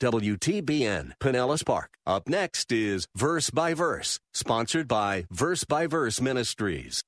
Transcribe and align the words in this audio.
WTBN, 0.00 1.12
Pinellas 1.20 1.64
Park. 1.64 1.90
Up 2.06 2.28
next 2.28 2.72
is 2.72 3.06
Verse 3.14 3.50
by 3.50 3.74
Verse, 3.74 4.18
sponsored 4.32 4.88
by 4.88 5.26
Verse 5.30 5.64
by 5.64 5.86
Verse 5.86 6.20
Ministries. 6.20 7.02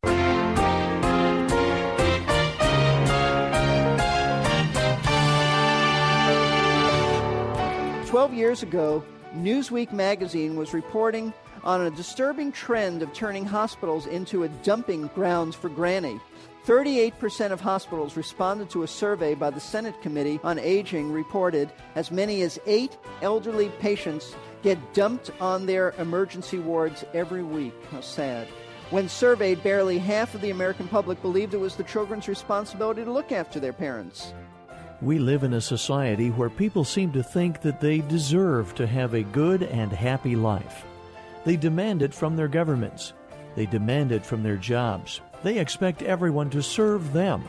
12 8.08 8.32
years 8.32 8.62
ago, 8.62 9.04
Newsweek 9.36 9.92
magazine 9.92 10.56
was 10.56 10.72
reporting 10.72 11.32
on 11.64 11.82
a 11.82 11.90
disturbing 11.90 12.52
trend 12.52 13.02
of 13.02 13.12
turning 13.12 13.44
hospitals 13.44 14.06
into 14.06 14.42
a 14.42 14.48
dumping 14.48 15.08
grounds 15.14 15.54
for 15.54 15.68
granny. 15.68 16.20
38% 16.66 17.50
of 17.50 17.60
hospitals 17.60 18.16
responded 18.16 18.68
to 18.68 18.82
a 18.82 18.86
survey 18.86 19.34
by 19.34 19.48
the 19.48 19.60
Senate 19.60 20.00
Committee 20.02 20.38
on 20.44 20.58
Aging 20.58 21.10
reported 21.10 21.72
as 21.94 22.10
many 22.10 22.42
as 22.42 22.58
eight 22.66 22.98
elderly 23.22 23.70
patients 23.80 24.34
get 24.62 24.92
dumped 24.92 25.30
on 25.40 25.64
their 25.64 25.94
emergency 25.98 26.58
wards 26.58 27.04
every 27.14 27.42
week. 27.42 27.72
How 27.90 28.00
sad. 28.02 28.48
When 28.90 29.08
surveyed, 29.08 29.62
barely 29.62 29.98
half 29.98 30.34
of 30.34 30.40
the 30.40 30.50
American 30.50 30.88
public 30.88 31.20
believed 31.22 31.54
it 31.54 31.60
was 31.60 31.76
the 31.76 31.84
children's 31.84 32.28
responsibility 32.28 33.04
to 33.04 33.12
look 33.12 33.32
after 33.32 33.60
their 33.60 33.72
parents. 33.72 34.32
We 35.00 35.18
live 35.18 35.44
in 35.44 35.52
a 35.52 35.60
society 35.60 36.30
where 36.30 36.50
people 36.50 36.84
seem 36.84 37.12
to 37.12 37.22
think 37.22 37.60
that 37.62 37.80
they 37.80 38.00
deserve 38.00 38.74
to 38.74 38.86
have 38.86 39.14
a 39.14 39.22
good 39.22 39.62
and 39.62 39.92
happy 39.92 40.36
life. 40.36 40.84
They 41.48 41.56
demand 41.56 42.02
it 42.02 42.12
from 42.12 42.36
their 42.36 42.46
governments. 42.46 43.14
They 43.54 43.64
demand 43.64 44.12
it 44.12 44.26
from 44.26 44.42
their 44.42 44.58
jobs. 44.58 45.22
They 45.42 45.58
expect 45.58 46.02
everyone 46.02 46.50
to 46.50 46.62
serve 46.62 47.14
them. 47.14 47.42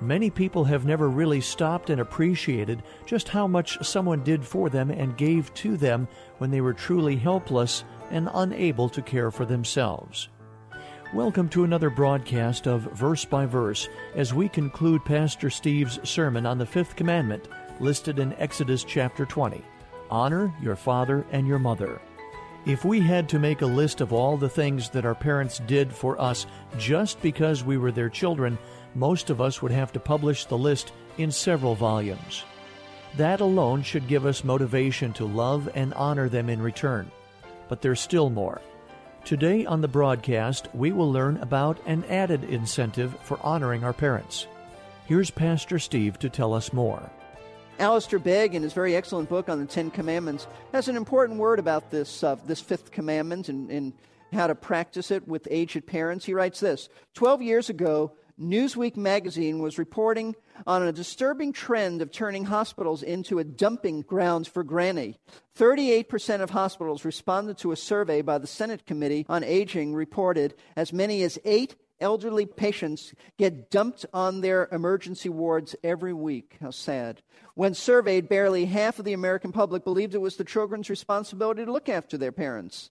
Many 0.00 0.28
people 0.28 0.64
have 0.64 0.84
never 0.84 1.08
really 1.08 1.40
stopped 1.40 1.88
and 1.88 2.00
appreciated 2.00 2.82
just 3.06 3.28
how 3.28 3.46
much 3.46 3.80
someone 3.86 4.24
did 4.24 4.44
for 4.44 4.68
them 4.68 4.90
and 4.90 5.16
gave 5.16 5.54
to 5.54 5.76
them 5.76 6.08
when 6.38 6.50
they 6.50 6.60
were 6.60 6.72
truly 6.72 7.14
helpless 7.14 7.84
and 8.10 8.28
unable 8.34 8.88
to 8.88 9.02
care 9.02 9.30
for 9.30 9.44
themselves. 9.44 10.30
Welcome 11.14 11.48
to 11.50 11.62
another 11.62 11.90
broadcast 11.90 12.66
of 12.66 12.92
Verse 12.92 13.24
by 13.24 13.46
Verse 13.46 13.88
as 14.16 14.34
we 14.34 14.48
conclude 14.48 15.04
Pastor 15.04 15.48
Steve's 15.48 16.00
sermon 16.02 16.44
on 16.44 16.58
the 16.58 16.66
fifth 16.66 16.96
commandment 16.96 17.46
listed 17.78 18.18
in 18.18 18.32
Exodus 18.32 18.82
chapter 18.82 19.24
20 19.24 19.62
Honor 20.10 20.52
your 20.60 20.74
father 20.74 21.24
and 21.30 21.46
your 21.46 21.60
mother. 21.60 22.00
If 22.66 22.84
we 22.84 23.00
had 23.00 23.28
to 23.30 23.38
make 23.38 23.62
a 23.62 23.66
list 23.66 24.00
of 24.00 24.12
all 24.12 24.36
the 24.36 24.48
things 24.48 24.90
that 24.90 25.06
our 25.06 25.14
parents 25.14 25.60
did 25.60 25.92
for 25.92 26.20
us 26.20 26.46
just 26.76 27.20
because 27.22 27.64
we 27.64 27.78
were 27.78 27.92
their 27.92 28.10
children, 28.10 28.58
most 28.94 29.30
of 29.30 29.40
us 29.40 29.62
would 29.62 29.72
have 29.72 29.92
to 29.92 30.00
publish 30.00 30.44
the 30.44 30.58
list 30.58 30.92
in 31.16 31.30
several 31.30 31.74
volumes. 31.74 32.44
That 33.16 33.40
alone 33.40 33.82
should 33.82 34.06
give 34.06 34.26
us 34.26 34.44
motivation 34.44 35.12
to 35.14 35.24
love 35.24 35.68
and 35.74 35.94
honor 35.94 36.28
them 36.28 36.50
in 36.50 36.60
return. 36.60 37.10
But 37.68 37.80
there's 37.80 38.00
still 38.00 38.28
more. 38.28 38.60
Today 39.24 39.64
on 39.66 39.80
the 39.80 39.88
broadcast, 39.88 40.68
we 40.74 40.92
will 40.92 41.10
learn 41.10 41.38
about 41.38 41.78
an 41.86 42.04
added 42.04 42.44
incentive 42.44 43.16
for 43.22 43.38
honoring 43.42 43.84
our 43.84 43.92
parents. 43.92 44.46
Here's 45.06 45.30
Pastor 45.30 45.78
Steve 45.78 46.18
to 46.18 46.28
tell 46.28 46.52
us 46.52 46.72
more. 46.72 47.10
Alistair 47.78 48.18
Begg, 48.18 48.56
in 48.56 48.62
his 48.62 48.72
very 48.72 48.96
excellent 48.96 49.28
book 49.28 49.48
on 49.48 49.60
the 49.60 49.66
Ten 49.66 49.90
Commandments, 49.90 50.48
has 50.72 50.88
an 50.88 50.96
important 50.96 51.38
word 51.38 51.60
about 51.60 51.90
this, 51.90 52.24
uh, 52.24 52.34
this 52.46 52.60
fifth 52.60 52.90
commandment 52.90 53.48
and, 53.48 53.70
and 53.70 53.92
how 54.32 54.48
to 54.48 54.54
practice 54.56 55.12
it 55.12 55.28
with 55.28 55.46
aged 55.50 55.86
parents. 55.86 56.24
He 56.24 56.34
writes 56.34 56.58
this 56.58 56.88
Twelve 57.14 57.40
years 57.40 57.70
ago, 57.70 58.12
Newsweek 58.40 58.96
magazine 58.96 59.60
was 59.60 59.78
reporting 59.78 60.34
on 60.66 60.82
a 60.82 60.92
disturbing 60.92 61.52
trend 61.52 62.02
of 62.02 62.10
turning 62.10 62.44
hospitals 62.44 63.02
into 63.02 63.38
a 63.38 63.44
dumping 63.44 64.02
grounds 64.02 64.48
for 64.48 64.62
granny. 64.64 65.16
38% 65.56 66.40
of 66.40 66.50
hospitals 66.50 67.04
responded 67.04 67.58
to 67.58 67.72
a 67.72 67.76
survey 67.76 68.22
by 68.22 68.38
the 68.38 68.46
Senate 68.46 68.86
Committee 68.86 69.26
on 69.28 69.42
Aging 69.42 69.94
reported 69.94 70.54
as 70.76 70.92
many 70.92 71.22
as 71.22 71.38
8 71.44 71.74
elderly 72.00 72.46
patients 72.46 73.14
get 73.38 73.70
dumped 73.70 74.06
on 74.12 74.40
their 74.40 74.68
emergency 74.72 75.28
wards 75.28 75.74
every 75.82 76.12
week. 76.12 76.56
How 76.60 76.70
sad. 76.70 77.22
When 77.54 77.74
surveyed, 77.74 78.28
barely 78.28 78.66
half 78.66 78.98
of 78.98 79.04
the 79.04 79.12
American 79.12 79.52
public 79.52 79.84
believed 79.84 80.14
it 80.14 80.20
was 80.20 80.36
the 80.36 80.44
children's 80.44 80.90
responsibility 80.90 81.64
to 81.64 81.72
look 81.72 81.88
after 81.88 82.16
their 82.16 82.32
parents. 82.32 82.90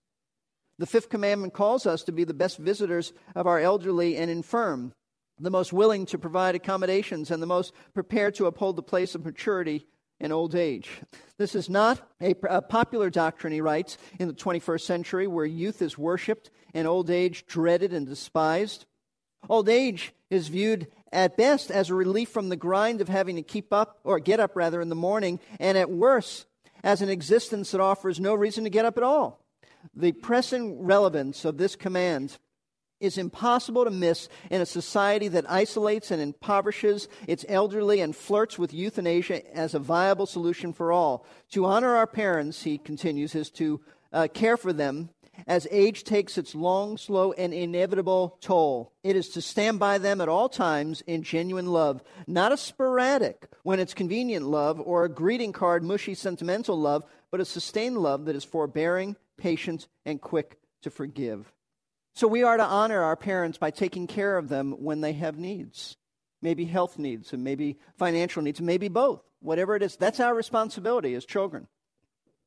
The 0.79 0.85
fifth 0.85 1.09
commandment 1.09 1.53
calls 1.53 1.85
us 1.85 2.03
to 2.03 2.11
be 2.11 2.23
the 2.23 2.33
best 2.33 2.57
visitors 2.57 3.13
of 3.35 3.47
our 3.47 3.59
elderly 3.59 4.17
and 4.17 4.29
infirm 4.29 4.93
the 5.39 5.51
most 5.51 5.73
willing 5.73 6.05
to 6.07 6.17
provide 6.17 6.55
accommodations, 6.55 7.31
and 7.31 7.41
the 7.41 7.47
most 7.47 7.73
prepared 7.93 8.35
to 8.35 8.45
uphold 8.45 8.75
the 8.75 8.83
place 8.83 9.15
of 9.15 9.25
maturity 9.25 9.85
in 10.19 10.31
old 10.31 10.55
age. 10.55 11.01
This 11.37 11.53
is 11.53 11.69
not 11.69 12.01
a, 12.21 12.33
a, 12.49 12.61
popular 12.61 13.09
doctrine, 13.09 13.53
he 13.53 13.61
writes, 13.61 13.97
in 14.19 14.27
the 14.27 14.33
21st 14.33 14.81
century 14.81 15.27
where 15.27 15.45
youth 15.45 15.81
is 15.81 15.97
worshiped 15.97 16.49
and 16.73 16.87
old 16.87 17.11
age 17.11 17.45
dreaded 17.45 17.93
and 17.93 18.07
despised. 18.07 18.85
Old 19.49 19.69
age 19.69 20.13
is 20.29 20.49
viewed 20.49 20.87
at 21.11 21.37
best 21.37 21.71
as 21.71 21.89
a 21.89 21.95
relief 21.95 22.29
from 22.29 22.49
the 22.49 22.55
grind 22.55 23.01
of 23.01 23.07
having 23.07 23.35
to 23.37 23.41
keep 23.41 23.71
up, 23.71 23.99
or 24.03 24.19
get 24.19 24.39
up 24.39 24.55
rather, 24.55 24.81
in 24.81 24.89
the 24.89 24.95
morning, 24.95 25.39
and 25.59 25.77
at 25.77 25.89
worst, 25.89 26.45
as 26.83 27.01
an 27.01 27.09
existence 27.09 27.71
that 27.71 27.81
offers 27.81 28.19
no 28.19 28.33
reason 28.33 28.63
to 28.63 28.69
get 28.69 28.85
up 28.85 28.97
at 28.97 29.03
all. 29.03 29.43
The 29.95 30.11
pressing 30.11 30.83
relevance 30.83 31.45
of 31.45 31.57
this 31.57 31.75
command 31.75 32.37
is 32.99 33.17
impossible 33.17 33.85
to 33.85 33.91
miss 33.91 34.27
in 34.49 34.59
a 34.59 34.65
society 34.65 35.27
that 35.27 35.49
isolates 35.49 36.11
and 36.11 36.21
impoverishes 36.21 37.07
its 37.27 37.45
elderly 37.47 38.01
and 38.01 38.15
flirts 38.15 38.57
with 38.57 38.73
euthanasia 38.73 39.55
as 39.55 39.73
a 39.73 39.79
viable 39.79 40.25
solution 40.25 40.73
for 40.73 40.91
all. 40.91 41.25
To 41.51 41.65
honor 41.65 41.95
our 41.95 42.07
parents, 42.07 42.63
he 42.63 42.77
continues, 42.77 43.35
is 43.35 43.51
to 43.51 43.81
uh, 44.11 44.27
care 44.33 44.57
for 44.57 44.73
them 44.73 45.09
as 45.45 45.67
age 45.69 46.03
takes 46.03 46.37
its 46.37 46.55
long, 46.55 46.97
slow, 46.97 47.31
and 47.33 47.53
inevitable 47.53 48.37
toll. 48.41 48.93
It 49.03 49.15
is 49.15 49.29
to 49.29 49.41
stand 49.41 49.79
by 49.79 49.97
them 49.97 50.21
at 50.21 50.29
all 50.29 50.49
times 50.49 51.01
in 51.01 51.23
genuine 51.23 51.67
love, 51.67 52.01
not 52.25 52.51
a 52.51 52.57
sporadic, 52.57 53.47
when 53.63 53.79
it's 53.79 53.93
convenient 53.93 54.45
love, 54.45 54.79
or 54.79 55.03
a 55.03 55.09
greeting 55.09 55.51
card, 55.51 55.83
mushy, 55.83 56.15
sentimental 56.15 56.79
love, 56.79 57.03
but 57.29 57.41
a 57.41 57.45
sustained 57.45 57.97
love 57.97 58.25
that 58.25 58.35
is 58.35 58.43
forbearing, 58.43 59.15
patient, 59.37 59.87
and 60.05 60.21
quick 60.21 60.57
to 60.81 60.89
forgive. 60.89 61.51
So 62.15 62.27
we 62.27 62.43
are 62.43 62.57
to 62.57 62.63
honor 62.63 63.03
our 63.03 63.15
parents 63.15 63.59
by 63.59 63.69
taking 63.69 64.07
care 64.07 64.37
of 64.37 64.49
them 64.49 64.71
when 64.79 65.01
they 65.01 65.13
have 65.13 65.37
needs. 65.37 65.97
Maybe 66.41 66.65
health 66.65 66.97
needs, 66.97 67.33
and 67.33 67.43
maybe 67.43 67.77
financial 67.97 68.41
needs, 68.41 68.59
and 68.59 68.65
maybe 68.65 68.87
both. 68.87 69.21
Whatever 69.39 69.75
it 69.75 69.83
is, 69.83 69.95
that's 69.95 70.19
our 70.19 70.33
responsibility 70.33 71.13
as 71.13 71.25
children. 71.25 71.67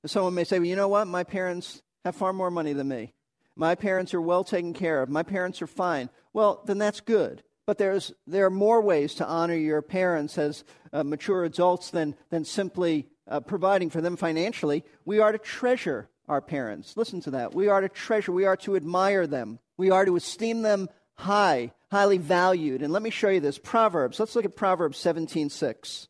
Someone 0.07 0.35
may 0.35 0.45
say, 0.45 0.59
well, 0.59 0.67
you 0.67 0.77
know 0.77 0.89
what? 0.89 1.07
My 1.07 1.25
parents 1.25 1.83
have 2.05 2.17
far 2.17 2.33
more 2.33 2.51
money 2.51 2.73
than 2.73 2.89
me. 2.89 3.13
My 3.57 3.75
parents 3.75 4.15
are 4.15 4.21
well 4.21 4.45
taken 4.45 4.73
care 4.73 5.03
of. 5.03 5.09
My 5.09 5.23
parents 5.23 5.61
are 5.61 5.67
fine. 5.67 6.09
Well, 6.33 6.63
then 6.67 6.79
that's 6.79 7.01
good. 7.01 7.43
But 7.67 7.79
there's, 7.79 8.13
there 8.27 8.47
are 8.47 8.51
more 8.51 8.81
ways 8.81 9.15
to 9.17 9.27
honor 9.27 9.55
your 9.55 9.83
parents 9.83 10.39
as 10.39 10.65
uh, 10.93 11.05
mature 11.05 11.45
adults 11.45 11.91
than, 11.91 12.17
than 12.31 12.45
simply 12.45 13.07
uh, 13.29 13.41
providing 13.41 13.91
for 13.91 14.01
them 14.01 14.17
financially. 14.17 14.85
We 15.05 15.21
are 15.21 15.31
to 15.31 15.39
treasure 15.39 16.09
our 16.29 16.41
parents. 16.41 16.97
Listen 16.97 17.21
to 17.23 17.33
that. 17.33 17.55
We 17.55 17.69
are 17.69 17.81
to 17.81 17.89
treasure, 17.89 18.33
we 18.33 18.45
are 18.45 18.57
to 18.59 18.77
admire 18.77 19.27
them, 19.27 19.59
we 19.77 19.91
are 19.91 20.05
to 20.05 20.17
esteem 20.17 20.63
them 20.63 20.89
high, 21.15 21.73
highly 21.91 22.19
valued. 22.19 22.83
And 22.83 22.93
let 22.93 23.03
me 23.03 23.11
show 23.11 23.29
you 23.29 23.41
this. 23.41 23.59
Proverbs. 23.59 24.19
Let's 24.19 24.35
look 24.35 24.45
at 24.45 24.57
Proverbs 24.57 24.99
17:6. 24.99 26.09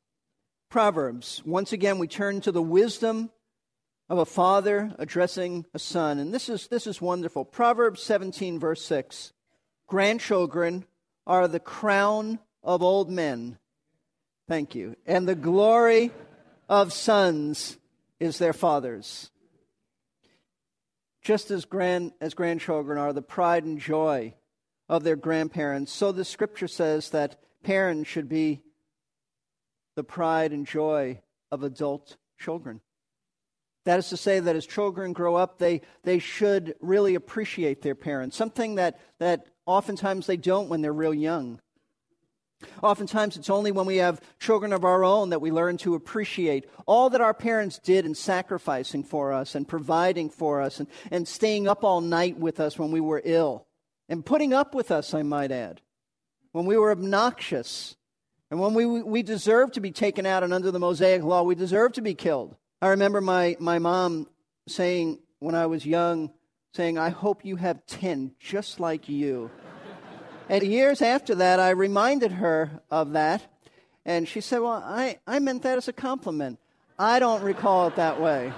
Proverbs. 0.69 1.43
Once 1.45 1.73
again, 1.73 1.99
we 1.99 2.07
turn 2.07 2.41
to 2.43 2.53
the 2.53 2.63
wisdom 2.63 3.31
of 4.11 4.19
a 4.19 4.27
father 4.27 4.95
addressing 4.99 5.65
a 5.73 5.79
son. 5.79 6.19
And 6.19 6.35
this 6.35 6.51
is, 6.51 6.67
this 6.67 6.87
is 6.87 7.01
wonderful. 7.01 7.47
Proverbs 7.47 8.03
17, 8.03 8.59
verse 8.59 8.85
6. 8.85 9.33
Grandchildren 9.87 10.85
are 11.27 11.49
the 11.49 11.61
crown 11.61 12.39
of 12.63 12.83
old 12.83 13.09
men. 13.09 13.59
Thank 14.47 14.75
you. 14.75 14.97
And 15.07 15.27
the 15.27 15.35
glory 15.35 16.11
of 16.69 16.93
sons 16.93 17.79
is 18.19 18.37
their 18.37 18.53
fathers 18.53 19.31
just 21.23 21.51
as, 21.51 21.65
grand, 21.65 22.13
as 22.21 22.35
grandchildren 22.35 22.99
are 22.99 23.13
the 23.13 23.23
pride 23.23 23.65
and 23.65 23.79
joy 23.79 24.35
of 24.89 25.05
their 25.05 25.17
grandparents, 25.17 25.93
so 25.93 26.11
the 26.11 26.25
scripture 26.25 26.69
says 26.69 27.11
that 27.11 27.39
parents 27.63 28.09
should 28.09 28.29
be 28.29 28.63
the 29.97 30.05
pride 30.05 30.53
and 30.53 30.67
joy 30.67 31.21
of 31.53 31.63
adult 31.63 32.17
children. 32.39 32.81
That 33.85 33.99
is 33.99 34.09
to 34.11 34.17
say 34.17 34.41
that 34.41 34.57
as 34.57 34.67
children 34.67 35.13
grow 35.13 35.37
up, 35.37 35.59
they, 35.59 35.81
they 36.03 36.19
should 36.19 36.75
really 36.81 37.15
appreciate 37.15 37.83
their 37.83 37.95
parents, 37.95 38.37
something 38.37 38.75
that, 38.75 39.01
that 39.19 39.47
oftentimes 39.67 40.27
they 40.27 40.37
don't 40.37 40.69
when 40.69 40.83
they're 40.83 40.93
real 40.93 41.15
young. 41.15 41.61
Oftentimes, 42.83 43.39
it's 43.39 43.49
only 43.49 43.73
when 43.73 43.87
we 43.87 43.97
have 43.97 44.21
children 44.39 44.75
of 44.75 44.85
our 44.85 45.03
own 45.03 45.31
that 45.31 45.41
we 45.41 45.51
learn 45.51 45.79
to 45.79 45.95
appreciate 45.95 46.69
all 46.85 47.09
that 47.09 47.23
our 47.23 47.33
parents 47.33 47.79
did 47.79 48.05
in 48.05 48.15
sacrificing 48.15 49.03
for 49.03 49.33
us 49.33 49.55
and 49.55 49.67
providing 49.67 50.29
for 50.29 50.61
us 50.61 50.79
and, 50.79 50.89
and 51.11 51.27
staying 51.27 51.67
up 51.67 51.85
all 51.85 52.03
night 52.03 52.39
with 52.39 52.61
us 52.61 52.79
when 52.79 52.91
we 52.91 53.01
were 53.01 53.23
ill 53.25 53.67
and 54.11 54.27
putting 54.27 54.53
up 54.53 54.75
with 54.75 54.91
us, 54.91 55.15
I 55.15 55.23
might 55.23 55.53
add, 55.53 55.81
when 56.53 56.67
we 56.67 56.77
were 56.77 56.91
obnoxious 56.91 57.97
and 58.51 58.61
when 58.61 58.75
we, 58.75 58.85
we 58.85 59.23
deserved 59.23 59.75
to 59.75 59.81
be 59.81 59.93
taken 59.93 60.27
out 60.27 60.43
and 60.43 60.53
under 60.53 60.73
the 60.73 60.81
Mosaic 60.81 61.23
law, 61.23 61.45
we 61.45 61.55
deserved 61.55 61.95
to 61.95 62.03
be 62.03 62.15
killed. 62.15 62.57
I 62.83 62.89
remember 62.89 63.21
my, 63.21 63.57
my 63.61 63.79
mom 63.79 64.27
saying 64.67 65.19
when 65.39 65.55
I 65.55 65.67
was 65.67 65.85
young, 65.85 66.33
saying, 66.73 66.97
I 66.97 67.11
hope 67.11 67.45
you 67.45 67.57
have 67.57 67.85
10 67.87 68.33
just 68.41 68.81
like 68.81 69.07
you. 69.07 69.51
and 70.49 70.63
years 70.63 71.03
after 71.03 71.35
that, 71.35 71.61
I 71.61 71.71
reminded 71.71 72.33
her 72.33 72.81
of 72.91 73.13
that. 73.13 73.47
And 74.07 74.27
she 74.27 74.41
said, 74.41 74.61
Well, 74.61 74.83
I, 74.85 75.19
I 75.27 75.41
meant 75.41 75.63
that 75.63 75.77
as 75.77 75.89
a 75.89 75.93
compliment. 75.93 76.59
I 76.99 77.19
don't 77.19 77.43
recall 77.43 77.89
it 77.89 77.97
that 77.97 78.19
way. 78.19 78.51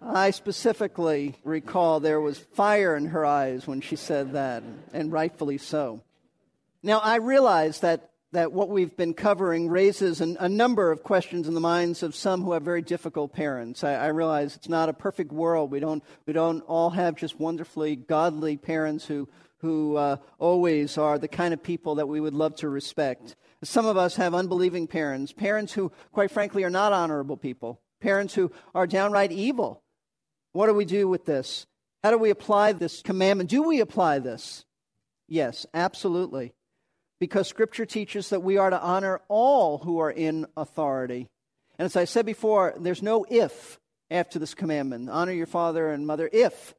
I 0.00 0.30
specifically 0.30 1.34
recall 1.42 1.98
there 1.98 2.20
was 2.20 2.38
fire 2.38 2.94
in 2.94 3.06
her 3.06 3.26
eyes 3.26 3.66
when 3.66 3.80
she 3.80 3.96
said 3.96 4.34
that, 4.34 4.62
and 4.92 5.10
rightfully 5.10 5.58
so. 5.58 6.02
Now, 6.84 7.00
I 7.00 7.16
realize 7.16 7.80
that 7.80 8.10
that 8.32 8.52
what 8.52 8.68
we've 8.68 8.96
been 8.96 9.14
covering 9.14 9.68
raises 9.68 10.20
an, 10.20 10.36
a 10.38 10.48
number 10.48 10.90
of 10.90 11.02
questions 11.02 11.48
in 11.48 11.54
the 11.54 11.60
minds 11.60 12.02
of 12.02 12.14
some 12.14 12.42
who 12.42 12.52
have 12.52 12.62
very 12.62 12.82
difficult 12.82 13.32
parents. 13.32 13.82
I, 13.82 13.94
I, 13.94 14.06
realize 14.08 14.54
it's 14.54 14.68
not 14.68 14.90
a 14.90 14.92
perfect 14.92 15.32
world. 15.32 15.70
We 15.70 15.80
don't, 15.80 16.04
we 16.26 16.34
don't 16.34 16.60
all 16.62 16.90
have 16.90 17.16
just 17.16 17.40
wonderfully 17.40 17.96
godly 17.96 18.58
parents 18.58 19.06
who, 19.06 19.28
who 19.58 19.96
uh, 19.96 20.16
always 20.38 20.98
are 20.98 21.18
the 21.18 21.28
kind 21.28 21.54
of 21.54 21.62
people 21.62 21.94
that 21.96 22.08
we 22.08 22.20
would 22.20 22.34
love 22.34 22.54
to 22.56 22.68
respect. 22.68 23.34
Some 23.64 23.86
of 23.86 23.96
us 23.96 24.16
have 24.16 24.34
unbelieving 24.34 24.86
parents, 24.86 25.32
parents 25.32 25.72
who, 25.72 25.90
quite 26.12 26.30
frankly, 26.30 26.64
are 26.64 26.70
not 26.70 26.92
honorable 26.92 27.38
people, 27.38 27.80
parents 28.00 28.34
who 28.34 28.52
are 28.74 28.86
downright 28.86 29.32
evil. 29.32 29.82
What 30.52 30.66
do 30.66 30.74
we 30.74 30.84
do 30.84 31.08
with 31.08 31.24
this? 31.24 31.66
How 32.02 32.10
do 32.10 32.18
we 32.18 32.30
apply 32.30 32.72
this 32.72 33.00
commandment? 33.00 33.48
Do 33.48 33.62
we 33.62 33.80
apply 33.80 34.18
this? 34.18 34.66
Yes, 35.26 35.66
absolutely 35.72 36.52
because 37.20 37.48
Scripture 37.48 37.86
teaches 37.86 38.30
that 38.30 38.42
we 38.42 38.56
are 38.56 38.70
to 38.70 38.80
honor 38.80 39.20
all 39.28 39.78
who 39.78 39.98
are 39.98 40.10
in 40.10 40.46
authority. 40.56 41.26
And 41.78 41.86
as 41.86 41.96
I 41.96 42.04
said 42.04 42.26
before, 42.26 42.74
there's 42.78 43.02
no 43.02 43.24
if 43.28 43.78
after 44.10 44.38
this 44.38 44.54
commandment 44.54 45.10
honor 45.10 45.32
your 45.32 45.46
father 45.46 45.90
and 45.90 46.06
mother 46.06 46.28
if. 46.32 46.74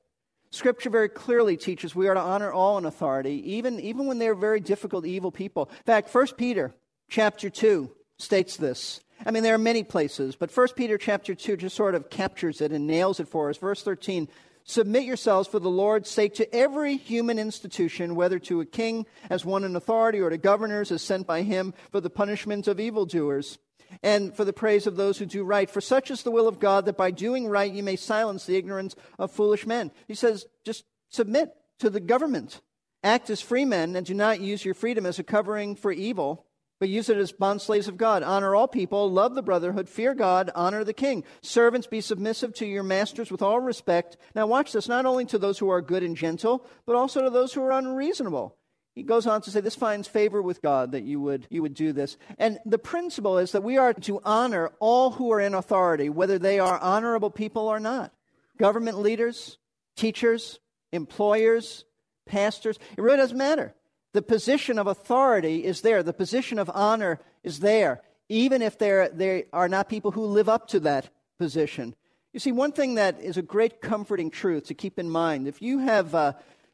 Scripture 0.52 0.90
very 0.90 1.10
clearly 1.10 1.58
teaches 1.58 1.94
we 1.94 2.08
are 2.08 2.16
to 2.16 2.20
honor 2.20 2.52
all 2.52 2.78
in 2.78 2.86
authority, 2.86 3.54
even, 3.54 3.80
even 3.80 4.08
when 4.08 4.18
they're 4.18 4.34
very 4.34 4.60
difficult, 4.60 5.06
evil 5.06 5.32
people. 5.32 5.70
In 5.70 5.84
fact, 5.84 6.14
1 6.14 6.28
Peter 6.38 6.74
chapter 7.08 7.50
2 7.50 7.92
states 8.18 8.58
this. 8.58 9.02
I 9.26 9.32
mean, 9.32 9.44
there 9.44 9.54
are 9.54 9.60
many 9.60 9.84
places, 9.84 10.36
but 10.36 10.56
1 10.56 10.70
Peter 10.76 10.98
chapter 10.98 11.36
2 11.36 11.58
just 11.58 11.76
sort 11.76 11.94
of 11.94 12.10
captures 12.10 12.62
it 12.62 12.72
and 12.72 12.88
nails 12.88 13.20
it 13.20 13.28
for 13.28 13.50
us. 13.50 13.58
Verse 13.58 13.84
13 13.84 14.28
Submit 14.64 15.04
yourselves 15.04 15.48
for 15.48 15.60
the 15.60 15.70
Lord's 15.70 16.10
sake 16.10 16.36
to 16.36 16.56
every 16.56 16.98
human 16.98 17.40
institution, 17.40 18.16
whether 18.16 18.38
to 18.40 18.62
a 18.62 18.66
king 18.66 19.06
as 19.30 19.44
one 19.44 19.64
in 19.64 19.76
authority 19.76 20.20
or 20.20 20.30
to 20.30 20.38
governors 20.38 20.92
as 20.92 21.02
sent 21.02 21.26
by 21.26 21.42
him 21.42 21.74
for 21.92 22.02
the 22.02 22.10
punishment 22.10 22.68
of 22.68 22.80
evildoers 22.80 23.58
and 24.04 24.36
for 24.36 24.46
the 24.46 24.54
praise 24.54 24.86
of 24.86 24.96
those 24.96 25.18
who 25.18 25.26
do 25.26 25.44
right. 25.44 25.70
For 25.70 25.82
such 25.82 26.12
is 26.12 26.24
the 26.24 26.32
will 26.32 26.48
of 26.48 26.60
God 26.60 26.86
that 26.86 26.98
by 26.98 27.12
doing 27.12 27.48
right 27.48 27.72
you 27.72 27.84
may 27.84 27.96
silence 27.96 28.46
the 28.46 28.58
ignorance 28.58 28.96
of 29.18 29.32
foolish 29.32 29.66
men. 29.66 29.92
He 30.08 30.16
says, 30.16 30.46
just 30.64 30.86
submit 31.10 31.52
to 31.80 31.90
the 31.90 32.00
government. 32.00 32.62
Act 33.04 33.30
as 33.30 33.42
free 33.42 33.66
men 33.66 33.96
and 33.96 34.06
do 34.06 34.14
not 34.14 34.42
use 34.42 34.66
your 34.66 34.74
freedom 34.74 35.06
as 35.06 35.20
a 35.20 35.24
covering 35.24 35.76
for 35.76 35.92
evil 35.92 36.46
but 36.80 36.90
use 36.90 37.10
it 37.10 37.18
as 37.18 37.32
bond 37.32 37.62
slaves 37.62 37.88
of 37.88 37.98
God. 37.98 38.24
Honor 38.24 38.56
all 38.56 38.68
people, 38.68 39.12
love 39.12 39.36
the 39.36 39.44
brotherhood, 39.44 39.90
fear 39.90 40.14
God, 40.14 40.50
honor 40.56 40.84
the 40.84 40.94
king. 40.94 41.24
Servants, 41.42 41.88
be 41.88 42.02
submissive 42.02 42.54
to 42.56 42.66
your 42.66 42.84
masters 42.84 43.32
with 43.32 43.42
all 43.42 43.60
respect. 43.60 44.18
Now, 44.34 44.48
watch 44.48 44.72
this 44.72 44.88
not 44.88 45.06
only 45.06 45.26
to 45.26 45.38
those 45.38 45.60
who 45.60 45.70
are 45.70 45.82
good 45.82 46.04
and 46.04 46.16
gentle, 46.16 46.66
but 46.86 46.96
also 46.96 47.22
to 47.24 47.30
those 47.30 47.54
who 47.54 47.62
are 47.62 47.72
unreasonable. 47.72 48.56
He 48.96 49.04
goes 49.04 49.28
on 49.28 49.42
to 49.44 49.52
say, 49.52 49.62
This 49.62 49.76
finds 49.76 50.08
favor 50.08 50.42
with 50.42 50.62
God 50.62 50.92
that 50.92 51.04
you 51.04 51.22
would, 51.22 51.48
you 51.50 51.62
would 51.62 51.74
do 51.74 51.94
this. 51.94 52.18
And 52.38 52.60
the 52.66 52.78
principle 52.78 53.38
is 53.38 53.52
that 53.52 53.64
we 53.64 53.78
are 53.78 53.94
to 53.94 54.22
honor 54.26 54.72
all 54.80 55.12
who 55.12 55.32
are 55.32 55.40
in 55.40 55.54
authority, 55.54 56.10
whether 56.10 56.40
they 56.40 56.60
are 56.60 56.78
honorable 56.80 57.30
people 57.30 57.68
or 57.68 57.80
not. 57.80 58.14
Government 58.58 59.00
leaders, 59.00 59.58
teachers, 59.96 60.60
employers, 60.92 61.86
pastors, 62.26 62.78
it 62.98 63.02
really 63.02 63.18
doesn't 63.18 63.38
matter. 63.38 63.74
The 64.14 64.22
position 64.22 64.80
of 64.80 64.88
authority 64.88 65.64
is 65.64 65.82
there, 65.82 66.02
the 66.02 66.14
position 66.14 66.58
of 66.58 66.70
honor 66.74 67.20
is 67.44 67.60
there, 67.60 68.02
even 68.28 68.62
if 68.62 68.78
there 68.78 69.10
they 69.10 69.46
are 69.54 69.70
not 69.70 69.90
people 69.90 70.12
who 70.12 70.26
live 70.26 70.50
up 70.50 70.68
to 70.70 70.80
that 70.82 71.10
position. 71.38 71.96
You 72.34 72.40
see, 72.40 72.52
one 72.52 72.72
thing 72.72 72.96
that 72.96 73.20
is 73.22 73.38
a 73.38 73.42
great 73.42 73.82
comforting 73.82 74.30
truth 74.30 74.68
to 74.68 74.74
keep 74.74 75.00
in 75.00 75.10
mind 75.10 75.48
if 75.48 75.62
you 75.62 75.80
have 75.80 76.14
uh, 76.14 76.34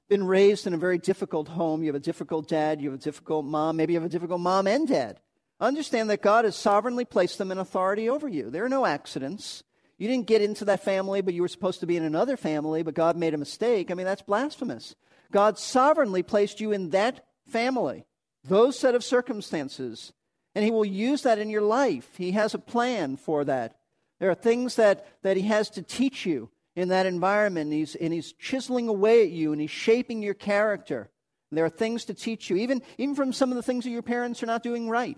been 0.09 0.25
raised 0.25 0.67
in 0.67 0.73
a 0.73 0.77
very 0.77 0.97
difficult 0.97 1.47
home, 1.47 1.81
you 1.81 1.87
have 1.87 1.95
a 1.95 1.99
difficult 1.99 2.47
dad, 2.47 2.81
you 2.81 2.91
have 2.91 2.99
a 2.99 3.03
difficult 3.03 3.45
mom, 3.45 3.77
maybe 3.77 3.93
you 3.93 3.99
have 3.99 4.07
a 4.07 4.11
difficult 4.11 4.41
mom 4.41 4.67
and 4.67 4.87
dad, 4.87 5.19
understand 5.59 6.09
that 6.09 6.21
God 6.21 6.45
has 6.45 6.55
sovereignly 6.55 7.05
placed 7.05 7.37
them 7.37 7.51
in 7.51 7.57
authority 7.57 8.09
over 8.09 8.27
you. 8.27 8.49
There 8.49 8.65
are 8.65 8.69
no 8.69 8.85
accidents. 8.85 9.63
You 9.97 10.09
didn't 10.09 10.27
get 10.27 10.41
into 10.41 10.65
that 10.65 10.83
family, 10.83 11.21
but 11.21 11.33
you 11.33 11.41
were 11.41 11.47
supposed 11.47 11.79
to 11.79 11.85
be 11.85 11.95
in 11.95 12.03
another 12.03 12.35
family, 12.35 12.83
but 12.83 12.93
God 12.93 13.15
made 13.15 13.33
a 13.33 13.37
mistake. 13.37 13.89
I 13.89 13.93
mean, 13.93 14.05
that's 14.05 14.21
blasphemous. 14.21 14.95
God 15.35 15.59
sovereignly 15.59 16.23
placed 16.23 16.61
you 16.61 16.71
in 16.71 16.91
that 16.91 17.25
family, 17.49 18.05
those 18.45 18.79
set 18.79 18.95
of 18.95 19.03
circumstances, 19.03 20.13
and 20.55 20.63
He 20.63 20.71
will 20.71 20.85
use 20.85 21.23
that 21.23 21.39
in 21.39 21.49
your 21.49 21.61
life. 21.61 22.07
He 22.17 22.31
has 22.31 22.53
a 22.53 22.57
plan 22.57 23.17
for 23.17 23.43
that. 23.43 23.75
There 24.21 24.29
are 24.29 24.35
things 24.35 24.77
that, 24.77 25.05
that 25.23 25.35
He 25.35 25.43
has 25.43 25.69
to 25.71 25.81
teach 25.81 26.25
you 26.25 26.51
in 26.77 26.87
that 26.87 27.05
environment, 27.05 27.65
and 27.65 27.73
he's, 27.73 27.95
and 27.95 28.13
he's 28.13 28.31
chiseling 28.31 28.87
away 28.87 29.23
at 29.23 29.31
you, 29.31 29.51
and 29.51 29.59
He's 29.59 29.71
shaping 29.71 30.23
your 30.23 30.35
character. 30.35 31.09
And 31.51 31.57
there 31.57 31.65
are 31.65 31.69
things 31.69 32.05
to 32.05 32.13
teach 32.13 32.49
you, 32.49 32.55
even, 32.55 32.81
even 32.97 33.13
from 33.13 33.33
some 33.33 33.49
of 33.49 33.57
the 33.57 33.63
things 33.63 33.83
that 33.83 33.89
your 33.89 34.03
parents 34.03 34.41
are 34.41 34.45
not 34.45 34.63
doing 34.63 34.87
right. 34.87 35.17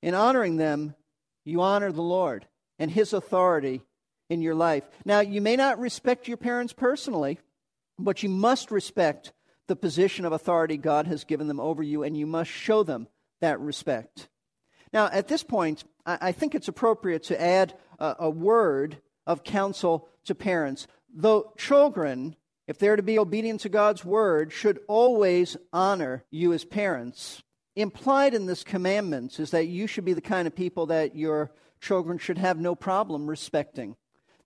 In 0.00 0.14
honoring 0.14 0.56
them, 0.56 0.94
you 1.44 1.60
honor 1.60 1.92
the 1.92 2.00
Lord 2.00 2.46
and 2.78 2.90
His 2.90 3.12
authority 3.12 3.82
in 4.30 4.40
your 4.40 4.54
life. 4.54 4.84
Now, 5.04 5.20
you 5.20 5.42
may 5.42 5.56
not 5.56 5.78
respect 5.78 6.28
your 6.28 6.38
parents 6.38 6.72
personally, 6.72 7.40
but 7.98 8.22
you 8.22 8.28
must 8.28 8.70
respect 8.70 9.32
the 9.66 9.76
position 9.76 10.24
of 10.24 10.32
authority 10.32 10.76
God 10.76 11.06
has 11.06 11.24
given 11.24 11.48
them 11.48 11.60
over 11.60 11.82
you, 11.82 12.02
and 12.02 12.16
you 12.16 12.26
must 12.26 12.50
show 12.50 12.82
them 12.82 13.08
that 13.40 13.60
respect. 13.60 14.28
Now, 14.92 15.08
at 15.10 15.28
this 15.28 15.42
point, 15.42 15.84
I 16.06 16.32
think 16.32 16.54
it's 16.54 16.68
appropriate 16.68 17.24
to 17.24 17.40
add 17.40 17.74
a, 17.98 18.16
a 18.20 18.30
word 18.30 18.98
of 19.26 19.42
counsel 19.42 20.08
to 20.26 20.34
parents. 20.34 20.86
Though 21.12 21.52
children, 21.56 22.36
if 22.66 22.78
they're 22.78 22.96
to 22.96 23.02
be 23.02 23.18
obedient 23.18 23.60
to 23.62 23.68
God's 23.68 24.04
word, 24.04 24.52
should 24.52 24.80
always 24.86 25.56
honor 25.72 26.24
you 26.30 26.52
as 26.52 26.64
parents. 26.64 27.42
Implied 27.74 28.34
in 28.34 28.46
this 28.46 28.62
commandment 28.62 29.40
is 29.40 29.50
that 29.50 29.66
you 29.66 29.86
should 29.86 30.04
be 30.04 30.12
the 30.12 30.20
kind 30.20 30.46
of 30.46 30.54
people 30.54 30.86
that 30.86 31.16
your 31.16 31.50
children 31.80 32.18
should 32.18 32.38
have 32.38 32.60
no 32.60 32.74
problem 32.74 33.26
respecting. 33.26 33.96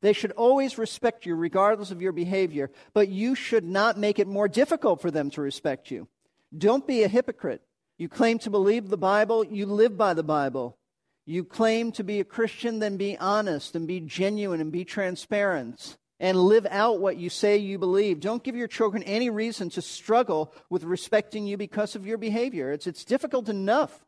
They 0.01 0.13
should 0.13 0.33
always 0.33 0.79
respect 0.79 1.27
you 1.27 1.35
regardless 1.35 1.91
of 1.91 2.01
your 2.01 2.13
behavior, 2.13 2.71
but 2.93 3.09
you 3.09 3.35
should 3.35 3.65
not 3.65 3.99
make 3.99 4.19
it 4.19 4.29
more 4.29 4.49
difficult 4.49 5.01
for 5.01 5.11
them 5.11 5.31
to 5.31 5.43
respect 5.43 5.91
you. 5.91 6.09
Don't 6.57 6.87
be 6.87 7.03
a 7.03 7.09
hypocrite. 7.09 7.63
You 7.99 8.09
claim 8.09 8.39
to 8.41 8.51
believe 8.51 8.89
the 8.89 8.97
Bible, 8.97 9.45
you 9.45 9.67
live 9.67 9.97
by 9.97 10.15
the 10.15 10.23
Bible. 10.23 10.79
You 11.27 11.45
claim 11.45 11.93
to 11.93 12.05
be 12.05 12.21
a 12.21 12.25
Christian, 12.25 12.79
then 12.79 12.97
be 12.97 13.19
honest 13.19 13.75
and 13.75 13.87
be 13.87 14.01
genuine 14.01 14.61
and 14.61 14.73
be 14.73 14.85
transparent 14.85 15.99
and 16.21 16.39
live 16.39 16.67
out 16.71 17.01
what 17.01 17.17
you 17.17 17.29
say 17.29 17.57
you 17.57 17.79
believe. 17.79 18.21
Don't 18.21 18.43
give 18.43 18.57
your 18.57 18.69
children 18.69 19.03
any 19.03 19.31
reason 19.31 19.69
to 19.71 19.83
struggle 19.83 20.55
with 20.71 20.85
respecting 20.85 21.47
you 21.47 21.57
because 21.57 21.95
of 21.95 22.07
your 22.07 22.19
behavior. 22.19 22.73
It's, 22.73 22.87
it's 22.87 23.05
difficult 23.05 23.49
enough 23.49 24.05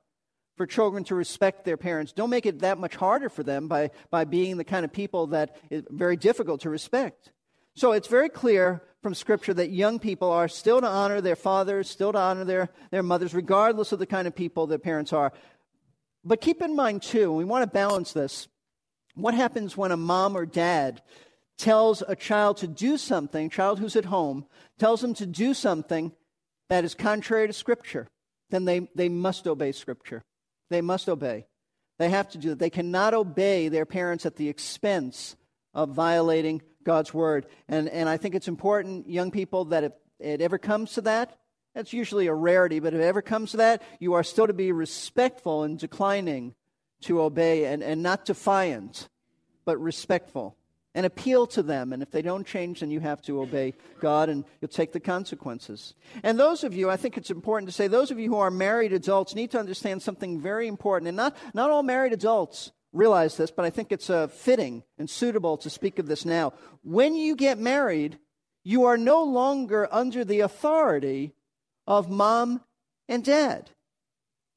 for 0.61 0.67
children 0.67 1.02
to 1.05 1.14
respect 1.14 1.64
their 1.64 1.79
parents. 1.79 2.12
Don't 2.12 2.29
make 2.29 2.45
it 2.45 2.59
that 2.59 2.76
much 2.76 2.95
harder 2.95 3.31
for 3.31 3.43
them 3.43 3.67
by, 3.67 3.88
by 4.11 4.25
being 4.25 4.59
the 4.59 4.62
kind 4.64 4.85
of 4.85 4.93
people 4.93 5.29
that 5.29 5.57
is 5.71 5.85
very 5.88 6.17
difficult 6.17 6.61
to 6.61 6.69
respect. 6.69 7.33
So 7.76 7.93
it's 7.93 8.09
very 8.09 8.29
clear 8.29 8.83
from 9.02 9.14
Scripture 9.14 9.55
that 9.55 9.71
young 9.71 9.99
people 9.99 10.31
are 10.31 10.49
still 10.49 10.83
to 10.83 10.87
honor 10.87 11.23
their 11.23 11.35
fathers, 11.35 11.88
still 11.88 12.12
to 12.12 12.19
honor 12.19 12.45
their, 12.45 12.69
their 12.90 13.02
mothers, 13.02 13.33
regardless 13.33 13.93
of 13.93 14.00
the 14.00 14.05
kind 14.05 14.29
of 14.29 14.37
people 14.37 14.67
their 14.67 14.79
parents 14.79 15.14
are. 15.14 15.33
But 16.26 16.43
keep 16.43 16.61
in 16.61 16.76
mind, 16.76 17.00
too, 17.05 17.33
we 17.33 17.45
want 17.47 17.62
to 17.62 17.67
balance 17.67 18.12
this. 18.12 18.47
What 19.14 19.33
happens 19.33 19.79
when 19.79 19.93
a 19.93 19.97
mom 19.97 20.37
or 20.37 20.45
dad 20.45 21.00
tells 21.57 22.02
a 22.07 22.14
child 22.14 22.59
to 22.59 22.67
do 22.67 22.99
something, 22.99 23.49
child 23.49 23.79
who's 23.79 23.97
at 23.97 24.05
home, 24.05 24.45
tells 24.79 25.00
them 25.00 25.14
to 25.14 25.25
do 25.25 25.55
something 25.55 26.12
that 26.69 26.85
is 26.85 26.95
contrary 26.95 27.47
to 27.47 27.55
Scripture? 27.55 28.09
Then 28.50 28.67
they, 28.67 28.90
they 28.95 29.09
must 29.09 29.47
obey 29.47 29.73
Scripture. 29.73 30.23
They 30.71 30.81
must 30.81 31.09
obey. 31.09 31.47
They 31.99 32.09
have 32.09 32.31
to 32.31 32.39
do 32.39 32.53
it. 32.53 32.59
They 32.59 32.71
cannot 32.71 33.12
obey 33.12 33.69
their 33.69 33.85
parents 33.85 34.25
at 34.25 34.37
the 34.37 34.49
expense 34.49 35.37
of 35.75 35.91
violating 35.91 36.62
God's 36.83 37.12
word. 37.12 37.47
And, 37.69 37.89
and 37.89 38.09
I 38.09 38.17
think 38.17 38.35
it's 38.35 38.49
important, 38.49 39.09
young 39.09 39.31
people, 39.31 39.67
that 39.67 39.85
if 39.85 39.93
it 40.19 40.41
ever 40.41 40.59
comes 40.59 40.95
to 40.95 41.03
that, 41.03 41.37
that's 41.75 41.93
usually 41.93 42.27
a 42.27 42.35
rarity, 42.35 42.81
but 42.81 42.95
if 42.95 43.00
it 43.00 43.05
ever 43.05 43.23
comes 43.23 43.53
to 43.53 43.59
that, 43.59 43.83
you 44.00 44.15
are 44.15 44.25
still 44.25 44.47
to 44.47 44.53
be 44.53 44.73
respectful 44.73 45.62
and 45.62 45.79
declining 45.79 46.55
to 47.03 47.21
obey 47.21 47.67
and, 47.67 47.83
and 47.83 48.03
not 48.03 48.25
defiant, 48.25 49.09
but 49.65 49.81
respectful. 49.81 50.57
And 50.92 51.06
appeal 51.06 51.47
to 51.49 51.62
them. 51.62 51.92
And 51.92 52.02
if 52.02 52.11
they 52.11 52.20
don't 52.20 52.44
change, 52.44 52.80
then 52.80 52.90
you 52.90 52.99
have 52.99 53.23
to 53.23 53.40
obey 53.40 53.75
God 54.00 54.28
and 54.28 54.44
you'll 54.61 54.68
take 54.68 54.90
the 54.90 54.99
consequences. 54.99 55.94
And 56.25 56.37
those 56.37 56.64
of 56.64 56.75
you, 56.75 56.90
I 56.90 56.97
think 56.97 57.16
it's 57.16 57.30
important 57.30 57.68
to 57.68 57.73
say, 57.73 57.87
those 57.87 58.11
of 58.11 58.18
you 58.18 58.28
who 58.28 58.38
are 58.38 58.50
married 58.50 58.92
adults 58.92 59.37
need 59.37 59.52
to 59.52 59.61
understand 59.61 60.02
something 60.02 60.40
very 60.40 60.66
important. 60.66 61.06
And 61.06 61.16
not, 61.16 61.37
not 61.54 61.70
all 61.70 61.85
married 61.85 62.12
adults 62.12 62.73
realize 62.92 63.37
this, 63.37 63.52
but 63.52 63.64
I 63.64 63.70
think 63.70 63.92
it's 63.92 64.11
uh, 64.11 64.26
fitting 64.26 64.82
and 64.99 65.09
suitable 65.09 65.56
to 65.59 65.70
speak 65.70 66.00
of 66.00 66.09
this 66.09 66.25
now. 66.25 66.54
When 66.82 67.14
you 67.14 67.37
get 67.37 67.59
married, 67.59 68.18
you 68.64 68.85
are 68.85 68.97
no 68.97 69.23
longer 69.23 69.88
under 69.92 70.25
the 70.25 70.40
authority 70.40 71.35
of 71.87 72.11
mom 72.11 72.62
and 73.09 73.25
dad. 73.25 73.70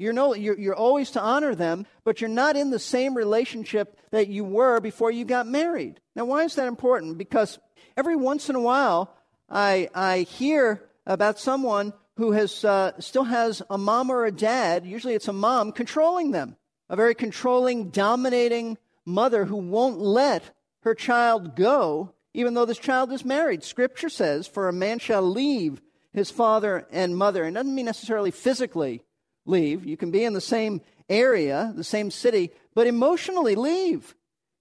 You're, 0.04 0.12
no, 0.12 0.36
you're, 0.36 0.60
you're 0.60 0.76
always 0.76 1.12
to 1.12 1.22
honor 1.22 1.56
them, 1.56 1.88
but 2.04 2.20
you're 2.20 2.30
not 2.30 2.58
in 2.58 2.72
the 2.72 2.80
same 2.80 3.16
relationship 3.16 3.98
that 4.12 4.28
you 4.28 4.44
were 4.44 4.82
before 4.82 5.12
you 5.12 5.24
got 5.24 5.48
married. 5.48 6.02
Now, 6.14 6.26
why 6.26 6.44
is 6.44 6.56
that 6.56 6.68
important? 6.68 7.18
Because 7.18 7.58
every 7.96 8.18
once 8.18 8.50
in 8.50 8.56
a 8.56 8.60
while, 8.60 9.16
I, 9.50 9.90
I 9.96 10.20
hear 10.20 10.84
about 11.06 11.40
someone 11.40 11.94
who 12.18 12.34
has, 12.34 12.66
uh, 12.66 13.00
still 13.00 13.24
has 13.24 13.62
a 13.70 13.78
mom 13.78 14.10
or 14.10 14.26
a 14.26 14.32
dad, 14.32 14.86
usually 14.86 15.14
it's 15.14 15.30
a 15.30 15.34
mom, 15.34 15.72
controlling 15.72 16.32
them. 16.32 16.58
A 16.90 16.98
very 16.98 17.16
controlling, 17.16 17.90
dominating 17.90 18.78
mother 19.06 19.46
who 19.46 19.56
won't 19.56 20.00
let 20.00 20.52
her 20.82 20.94
child 20.94 21.56
go, 21.56 22.14
even 22.34 22.54
though 22.54 22.66
this 22.66 22.78
child 22.78 23.14
is 23.14 23.24
married. 23.24 23.64
Scripture 23.64 24.10
says, 24.10 24.48
For 24.48 24.68
a 24.68 24.74
man 24.74 25.00
shall 25.00 25.24
leave 25.24 25.82
his 26.12 26.30
father 26.30 26.86
and 26.92 27.18
mother. 27.18 27.46
And 27.46 27.56
doesn't 27.56 27.74
mean 27.74 27.86
necessarily 27.86 28.32
physically 28.32 29.02
leave. 29.46 29.86
You 29.86 29.98
can 29.98 30.12
be 30.12 30.24
in 30.24 30.34
the 30.34 30.42
same 30.42 30.82
area, 31.10 31.74
the 31.76 31.84
same 31.84 32.12
city, 32.12 32.52
but 32.74 32.88
emotionally 32.88 33.56
leave. 33.56 34.16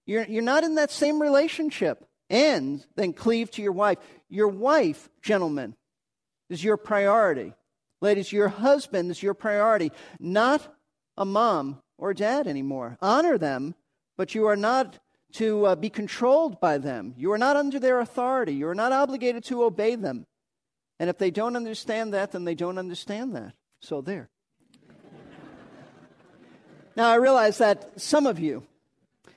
You're, 0.05 0.25
you're 0.25 0.43
not 0.43 0.63
in 0.63 0.75
that 0.75 0.91
same 0.91 1.21
relationship. 1.21 2.05
And 2.29 2.85
then 2.95 3.13
cleave 3.13 3.51
to 3.51 3.61
your 3.61 3.73
wife. 3.73 3.99
Your 4.29 4.47
wife, 4.47 5.09
gentlemen, 5.21 5.75
is 6.49 6.63
your 6.63 6.77
priority. 6.77 7.53
Ladies, 8.01 8.31
your 8.31 8.47
husband 8.47 9.11
is 9.11 9.21
your 9.21 9.33
priority, 9.33 9.91
not 10.19 10.67
a 11.15 11.25
mom 11.25 11.81
or 11.97 12.13
dad 12.13 12.47
anymore. 12.47 12.97
Honor 13.01 13.37
them, 13.37 13.75
but 14.17 14.35
you 14.35 14.47
are 14.47 14.55
not 14.55 14.99
to 15.33 15.65
uh, 15.65 15.75
be 15.75 15.89
controlled 15.89 16.59
by 16.59 16.77
them. 16.77 17.13
You 17.17 17.31
are 17.31 17.37
not 17.37 17.55
under 17.55 17.79
their 17.79 17.99
authority. 17.99 18.53
You 18.53 18.67
are 18.67 18.75
not 18.75 18.91
obligated 18.91 19.43
to 19.45 19.63
obey 19.63 19.95
them. 19.95 20.25
And 20.99 21.09
if 21.09 21.17
they 21.17 21.31
don't 21.31 21.55
understand 21.55 22.13
that, 22.13 22.31
then 22.31 22.45
they 22.45 22.55
don't 22.55 22.77
understand 22.77 23.35
that. 23.35 23.53
So 23.79 24.01
there. 24.01 24.29
Now, 26.95 27.09
I 27.09 27.15
realize 27.15 27.57
that 27.57 27.99
some 27.99 28.27
of 28.27 28.39
you 28.39 28.63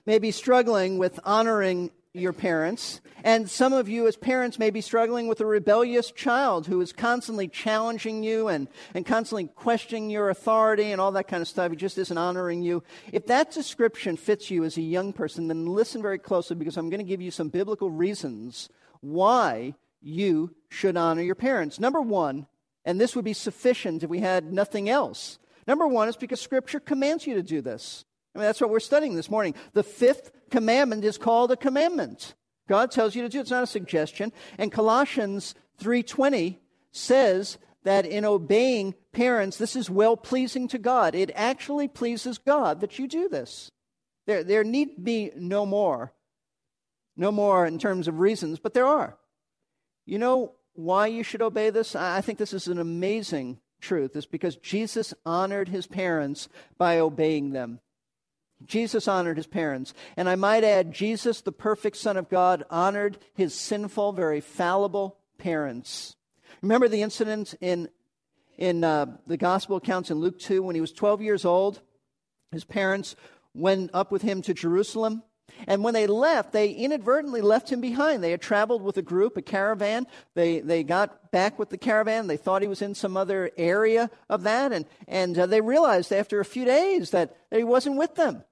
may 0.04 0.18
be 0.18 0.30
struggling 0.30 0.98
with 0.98 1.18
honoring 1.24 1.90
your 2.12 2.32
parents, 2.32 3.00
and 3.24 3.50
some 3.50 3.72
of 3.72 3.88
you 3.88 4.06
as 4.06 4.16
parents 4.16 4.58
may 4.58 4.70
be 4.70 4.80
struggling 4.80 5.26
with 5.26 5.40
a 5.40 5.46
rebellious 5.46 6.10
child 6.10 6.66
who 6.66 6.80
is 6.80 6.92
constantly 6.92 7.48
challenging 7.48 8.22
you 8.22 8.48
and, 8.48 8.68
and 8.94 9.04
constantly 9.04 9.48
questioning 9.54 10.10
your 10.10 10.30
authority 10.30 10.92
and 10.92 11.00
all 11.00 11.12
that 11.12 11.28
kind 11.28 11.40
of 11.40 11.48
stuff. 11.48 11.70
He 11.70 11.76
just 11.76 11.98
isn't 11.98 12.16
honoring 12.16 12.62
you. 12.62 12.82
If 13.12 13.26
that 13.26 13.50
description 13.50 14.16
fits 14.16 14.50
you 14.50 14.64
as 14.64 14.76
a 14.76 14.82
young 14.82 15.12
person, 15.12 15.48
then 15.48 15.66
listen 15.66 16.02
very 16.02 16.18
closely 16.18 16.56
because 16.56 16.76
I'm 16.76 16.90
going 16.90 16.98
to 16.98 17.04
give 17.04 17.20
you 17.20 17.30
some 17.30 17.48
biblical 17.48 17.90
reasons 17.90 18.68
why 19.00 19.74
you 20.00 20.54
should 20.68 20.96
honor 20.96 21.22
your 21.22 21.34
parents. 21.34 21.80
Number 21.80 22.00
one, 22.00 22.46
and 22.84 23.00
this 23.00 23.16
would 23.16 23.24
be 23.24 23.32
sufficient 23.32 24.02
if 24.02 24.10
we 24.10 24.20
had 24.20 24.52
nothing 24.52 24.88
else. 24.88 25.38
Number 25.66 25.86
one 25.86 26.08
is 26.08 26.16
because 26.16 26.40
Scripture 26.40 26.80
commands 26.80 27.26
you 27.26 27.34
to 27.34 27.42
do 27.42 27.60
this. 27.60 28.04
I 28.34 28.38
mean, 28.38 28.46
that's 28.46 28.60
what 28.60 28.70
we're 28.70 28.80
studying 28.80 29.16
this 29.16 29.30
morning. 29.30 29.54
The 29.72 29.82
fifth 29.82 30.30
commandment 30.50 31.04
is 31.04 31.18
called 31.18 31.50
a 31.50 31.56
commandment. 31.56 32.34
God 32.68 32.90
tells 32.90 33.14
you 33.14 33.22
to 33.22 33.28
do 33.28 33.38
it. 33.38 33.42
It's 33.42 33.50
not 33.50 33.62
a 33.62 33.66
suggestion. 33.66 34.32
And 34.58 34.70
Colossians 34.70 35.54
3.20 35.80 36.58
says 36.90 37.58
that 37.84 38.04
in 38.04 38.24
obeying 38.24 38.94
parents, 39.12 39.56
this 39.56 39.76
is 39.76 39.88
well 39.88 40.16
pleasing 40.16 40.68
to 40.68 40.78
God. 40.78 41.14
It 41.14 41.30
actually 41.34 41.88
pleases 41.88 42.38
God 42.38 42.80
that 42.80 42.98
you 42.98 43.08
do 43.08 43.28
this. 43.28 43.70
There, 44.26 44.42
there 44.42 44.64
need 44.64 45.04
be 45.04 45.30
no 45.36 45.64
more. 45.64 46.12
No 47.16 47.32
more 47.32 47.64
in 47.64 47.78
terms 47.78 48.08
of 48.08 48.18
reasons, 48.18 48.58
but 48.58 48.74
there 48.74 48.86
are. 48.86 49.16
You 50.04 50.18
know 50.18 50.52
why 50.74 51.06
you 51.06 51.22
should 51.22 51.40
obey 51.40 51.70
this? 51.70 51.96
I 51.96 52.20
think 52.20 52.38
this 52.38 52.52
is 52.52 52.68
an 52.68 52.78
amazing 52.78 53.58
truth. 53.80 54.16
is 54.16 54.26
because 54.26 54.56
Jesus 54.56 55.14
honored 55.24 55.68
his 55.68 55.86
parents 55.86 56.48
by 56.78 56.98
obeying 56.98 57.50
them. 57.50 57.80
Jesus 58.64 59.06
honored 59.06 59.36
his 59.36 59.46
parents. 59.46 59.92
And 60.16 60.28
I 60.28 60.34
might 60.34 60.64
add, 60.64 60.92
Jesus, 60.92 61.42
the 61.42 61.52
perfect 61.52 61.96
Son 61.96 62.16
of 62.16 62.28
God, 62.28 62.64
honored 62.70 63.18
his 63.34 63.54
sinful, 63.54 64.12
very 64.12 64.40
fallible 64.40 65.18
parents. 65.38 66.16
Remember 66.62 66.88
the 66.88 67.02
incident 67.02 67.54
in, 67.60 67.88
in 68.56 68.82
uh, 68.82 69.06
the 69.26 69.36
gospel 69.36 69.76
accounts 69.76 70.10
in 70.10 70.18
Luke 70.18 70.38
2 70.38 70.62
when 70.62 70.74
he 70.74 70.80
was 70.80 70.92
12 70.92 71.20
years 71.20 71.44
old? 71.44 71.80
His 72.50 72.64
parents 72.64 73.14
went 73.54 73.90
up 73.92 74.10
with 74.10 74.22
him 74.22 74.42
to 74.42 74.54
Jerusalem. 74.54 75.22
And 75.66 75.82
when 75.82 75.94
they 75.94 76.06
left, 76.06 76.52
they 76.52 76.70
inadvertently 76.70 77.40
left 77.40 77.70
him 77.70 77.80
behind. 77.80 78.22
They 78.22 78.30
had 78.30 78.40
traveled 78.40 78.82
with 78.82 78.96
a 78.96 79.02
group, 79.02 79.36
a 79.36 79.42
caravan. 79.42 80.06
They, 80.34 80.60
they 80.60 80.82
got 80.82 81.30
back 81.30 81.58
with 81.58 81.70
the 81.70 81.78
caravan. 81.78 82.26
They 82.26 82.36
thought 82.36 82.62
he 82.62 82.68
was 82.68 82.82
in 82.82 82.94
some 82.94 83.16
other 83.16 83.50
area 83.56 84.10
of 84.28 84.42
that. 84.42 84.72
And, 84.72 84.86
and 85.08 85.38
uh, 85.38 85.46
they 85.46 85.60
realized 85.60 86.12
after 86.12 86.40
a 86.40 86.44
few 86.44 86.64
days 86.64 87.10
that, 87.10 87.36
he 87.50 87.64
wasn't 87.64 87.96
with 87.96 88.14
them. 88.16 88.44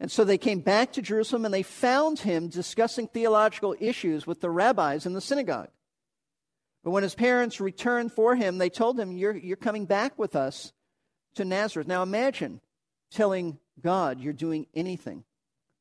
And 0.00 0.10
so 0.10 0.22
they 0.22 0.38
came 0.38 0.60
back 0.60 0.92
to 0.92 1.02
Jerusalem 1.02 1.44
and 1.44 1.52
they 1.52 1.64
found 1.64 2.20
him 2.20 2.48
discussing 2.48 3.08
theological 3.08 3.74
issues 3.80 4.26
with 4.26 4.40
the 4.40 4.50
rabbis 4.50 5.06
in 5.06 5.12
the 5.12 5.20
synagogue. 5.20 5.70
But 6.84 6.92
when 6.92 7.02
his 7.02 7.16
parents 7.16 7.60
returned 7.60 8.12
for 8.12 8.36
him, 8.36 8.58
they 8.58 8.70
told 8.70 8.98
him, 8.98 9.16
You're, 9.16 9.36
you're 9.36 9.56
coming 9.56 9.86
back 9.86 10.16
with 10.18 10.36
us 10.36 10.72
to 11.34 11.44
Nazareth. 11.44 11.88
Now 11.88 12.02
imagine 12.02 12.60
telling 13.10 13.58
God 13.80 14.20
you're 14.20 14.32
doing 14.32 14.66
anything 14.74 15.24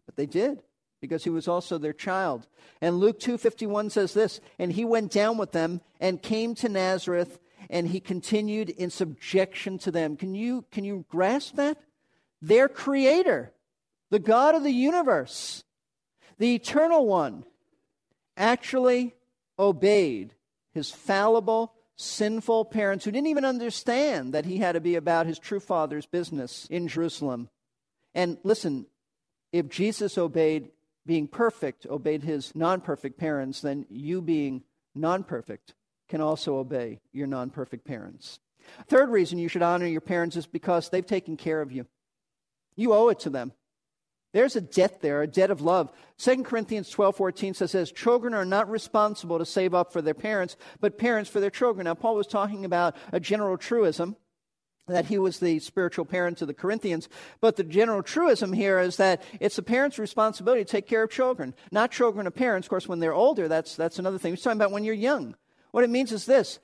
but 0.07 0.15
they 0.15 0.25
did 0.25 0.63
because 0.99 1.23
he 1.23 1.29
was 1.29 1.47
also 1.47 1.77
their 1.77 1.93
child. 1.93 2.47
And 2.81 2.99
Luke 2.99 3.19
2:51 3.19 3.91
says 3.91 4.15
this, 4.15 4.41
and 4.57 4.73
he 4.73 4.83
went 4.83 5.11
down 5.11 5.37
with 5.37 5.51
them 5.51 5.81
and 5.99 6.21
came 6.23 6.55
to 6.55 6.69
Nazareth 6.69 7.39
and 7.69 7.89
he 7.89 7.99
continued 7.99 8.69
in 8.69 8.89
subjection 8.89 9.77
to 9.79 9.91
them. 9.91 10.15
Can 10.15 10.33
you 10.33 10.65
can 10.71 10.83
you 10.83 11.05
grasp 11.09 11.55
that? 11.55 11.77
Their 12.41 12.67
creator, 12.67 13.51
the 14.09 14.19
God 14.19 14.55
of 14.55 14.63
the 14.63 14.71
universe, 14.71 15.63
the 16.39 16.55
eternal 16.55 17.05
one 17.05 17.45
actually 18.35 19.15
obeyed 19.59 20.33
his 20.73 20.91
fallible 20.91 21.73
sinful 21.95 22.65
parents 22.65 23.03
who 23.03 23.11
didn't 23.11 23.27
even 23.27 23.45
understand 23.45 24.33
that 24.33 24.45
he 24.45 24.57
had 24.57 24.73
to 24.73 24.79
be 24.79 24.95
about 24.95 25.25
his 25.25 25.39
true 25.39 25.59
father's 25.59 26.05
business 26.05 26.67
in 26.69 26.87
Jerusalem. 26.87 27.49
And 28.13 28.37
listen, 28.43 28.85
if 29.51 29.69
Jesus 29.69 30.17
obeyed 30.17 30.69
being 31.05 31.27
perfect, 31.27 31.85
obeyed 31.87 32.23
his 32.23 32.53
non 32.55 32.81
perfect 32.81 33.17
parents, 33.17 33.61
then 33.61 33.85
you 33.89 34.21
being 34.21 34.63
non 34.93 35.23
perfect 35.23 35.73
can 36.09 36.21
also 36.21 36.57
obey 36.57 36.99
your 37.13 37.27
non 37.27 37.49
perfect 37.49 37.85
parents. 37.85 38.39
Third 38.87 39.09
reason 39.09 39.39
you 39.39 39.47
should 39.47 39.61
honor 39.61 39.85
your 39.85 40.01
parents 40.01 40.35
is 40.35 40.45
because 40.45 40.89
they've 40.89 41.05
taken 41.05 41.37
care 41.37 41.61
of 41.61 41.71
you. 41.71 41.85
You 42.75 42.93
owe 42.93 43.09
it 43.09 43.19
to 43.21 43.29
them. 43.29 43.53
There's 44.33 44.57
a 44.57 44.61
debt 44.61 45.01
there, 45.01 45.21
a 45.21 45.27
debt 45.27 45.49
of 45.49 45.61
love. 45.61 45.91
2 46.17 46.43
Corinthians 46.43 46.89
12 46.89 47.15
14 47.15 47.53
says, 47.53 47.71
says, 47.71 47.91
Children 47.91 48.33
are 48.33 48.45
not 48.45 48.69
responsible 48.69 49.39
to 49.39 49.45
save 49.45 49.73
up 49.73 49.93
for 49.93 50.01
their 50.01 50.13
parents, 50.13 50.57
but 50.79 50.97
parents 50.97 51.29
for 51.29 51.39
their 51.39 51.49
children. 51.49 51.85
Now, 51.85 51.95
Paul 51.95 52.15
was 52.15 52.27
talking 52.27 52.65
about 52.65 52.95
a 53.11 53.19
general 53.19 53.57
truism 53.57 54.17
that 54.87 55.05
he 55.05 55.17
was 55.17 55.39
the 55.39 55.59
spiritual 55.59 56.05
parent 56.05 56.37
to 56.37 56.45
the 56.45 56.53
Corinthians. 56.53 57.09
But 57.41 57.55
the 57.55 57.63
general 57.63 58.01
truism 58.01 58.53
here 58.53 58.79
is 58.79 58.97
that 58.97 59.21
it's 59.39 59.57
the 59.57 59.61
parent's 59.61 59.99
responsibility 59.99 60.63
to 60.63 60.71
take 60.71 60.87
care 60.87 61.03
of 61.03 61.11
children, 61.11 61.53
not 61.71 61.91
children 61.91 62.25
of 62.25 62.33
parents. 62.33 62.67
Of 62.67 62.69
course, 62.69 62.87
when 62.87 62.99
they're 62.99 63.13
older, 63.13 63.47
that's, 63.47 63.75
that's 63.75 63.99
another 63.99 64.17
thing. 64.17 64.33
He's 64.33 64.41
talking 64.41 64.59
about 64.59 64.71
when 64.71 64.83
you're 64.83 64.95
young. 64.95 65.35
What 65.71 65.83
it 65.83 65.89
means 65.89 66.11
is 66.11 66.25
this 66.25 66.59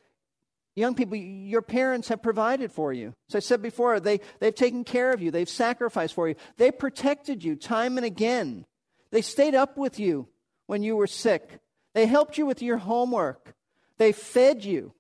young 0.75 0.95
people, 0.95 1.17
your 1.17 1.61
parents 1.61 2.07
have 2.07 2.23
provided 2.23 2.71
for 2.71 2.93
you. 2.93 3.13
As 3.29 3.35
I 3.35 3.39
said 3.39 3.61
before, 3.61 3.99
they, 3.99 4.21
they've 4.39 4.55
taken 4.55 4.83
care 4.83 5.11
of 5.11 5.21
you, 5.21 5.29
they've 5.31 5.49
sacrificed 5.49 6.15
for 6.15 6.27
you, 6.27 6.35
they 6.57 6.71
protected 6.71 7.43
you 7.43 7.55
time 7.55 7.97
and 7.97 8.05
again. 8.05 8.65
They 9.11 9.21
stayed 9.21 9.53
up 9.53 9.77
with 9.77 9.99
you 9.99 10.27
when 10.65 10.81
you 10.81 10.95
were 10.95 11.07
sick, 11.07 11.59
they 11.93 12.05
helped 12.05 12.37
you 12.37 12.45
with 12.45 12.61
your 12.61 12.77
homework, 12.77 13.53
they 13.97 14.11
fed 14.11 14.63
you. 14.63 14.93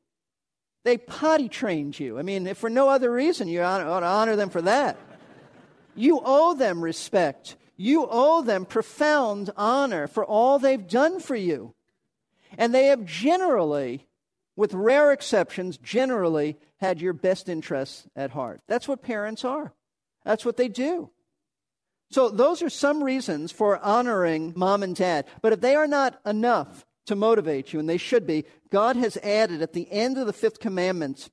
They 0.83 0.97
potty 0.97 1.47
trained 1.47 1.97
you. 1.99 2.19
I 2.19 2.23
mean, 2.23 2.45
if 2.45 2.57
for 2.57 2.69
no 2.69 2.89
other 2.89 3.11
reason, 3.11 3.47
you 3.47 3.61
ought 3.61 3.79
to 3.79 4.05
honor 4.05 4.35
them 4.35 4.49
for 4.49 4.61
that. 4.63 4.97
You 5.95 6.21
owe 6.23 6.55
them 6.55 6.83
respect. 6.83 7.55
You 7.77 8.07
owe 8.09 8.41
them 8.41 8.65
profound 8.65 9.49
honor 9.55 10.07
for 10.07 10.25
all 10.25 10.59
they've 10.59 10.87
done 10.87 11.19
for 11.19 11.35
you. 11.35 11.73
And 12.57 12.73
they 12.73 12.87
have 12.87 13.05
generally, 13.05 14.07
with 14.55 14.73
rare 14.73 15.11
exceptions, 15.11 15.77
generally 15.77 16.57
had 16.77 17.01
your 17.01 17.13
best 17.13 17.47
interests 17.47 18.05
at 18.15 18.31
heart. 18.31 18.61
That's 18.67 18.87
what 18.87 19.01
parents 19.01 19.45
are. 19.45 19.73
That's 20.25 20.45
what 20.45 20.57
they 20.57 20.67
do. 20.67 21.09
So, 22.11 22.29
those 22.29 22.61
are 22.61 22.69
some 22.69 23.03
reasons 23.03 23.51
for 23.51 23.79
honoring 23.79 24.53
mom 24.55 24.83
and 24.83 24.95
dad. 24.95 25.25
But 25.41 25.53
if 25.53 25.61
they 25.61 25.75
are 25.75 25.87
not 25.87 26.19
enough 26.25 26.85
to 27.05 27.15
motivate 27.15 27.73
you, 27.73 27.79
and 27.79 27.89
they 27.89 27.97
should 27.97 28.25
be, 28.25 28.45
God 28.69 28.95
has 28.95 29.17
added 29.17 29.61
at 29.61 29.73
the 29.73 29.91
end 29.91 30.17
of 30.17 30.25
the 30.25 30.33
fifth 30.33 30.59
commandment 30.59 31.29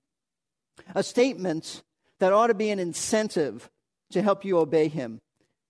a 0.95 1.03
statement 1.03 1.83
that 2.19 2.33
ought 2.33 2.49
to 2.49 2.55
be 2.55 2.71
an 2.71 2.79
incentive 2.79 3.71
to 4.11 4.23
help 4.23 4.45
you 4.45 4.59
obey 4.59 4.89
Him. 4.89 5.21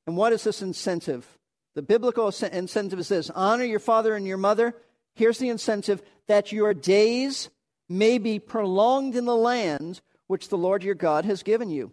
And 0.06 0.16
what 0.16 0.32
is 0.32 0.44
this 0.44 0.62
incentive? 0.62 1.38
The 1.74 1.82
biblical 1.82 2.26
incentive 2.26 2.98
is 2.98 3.08
this 3.08 3.30
honor 3.30 3.64
your 3.64 3.78
father 3.78 4.14
and 4.14 4.26
your 4.26 4.38
mother. 4.38 4.74
Here's 5.14 5.38
the 5.38 5.48
incentive 5.48 6.02
that 6.26 6.52
your 6.52 6.74
days 6.74 7.50
may 7.88 8.18
be 8.18 8.38
prolonged 8.38 9.16
in 9.16 9.24
the 9.24 9.36
land 9.36 10.00
which 10.26 10.48
the 10.48 10.58
Lord 10.58 10.82
your 10.82 10.94
God 10.94 11.24
has 11.24 11.42
given 11.42 11.70
you. 11.70 11.92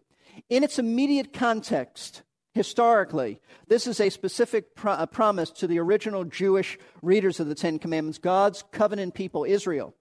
In 0.49 0.63
its 0.63 0.79
immediate 0.79 1.33
context, 1.33 2.21
historically, 2.57 3.39
this 3.67 3.87
is 3.87 4.01
a 4.01 4.09
specific 4.09 4.75
pro- 4.75 5.05
promise 5.05 5.49
to 5.51 5.67
the 5.67 5.79
original 5.79 6.25
Jewish 6.25 6.77
readers 7.01 7.39
of 7.39 7.47
the 7.47 7.55
Ten 7.55 7.79
Commandments, 7.79 8.17
God's 8.17 8.63
covenant 8.71 9.13
people, 9.13 9.45
Israel. 9.45 9.93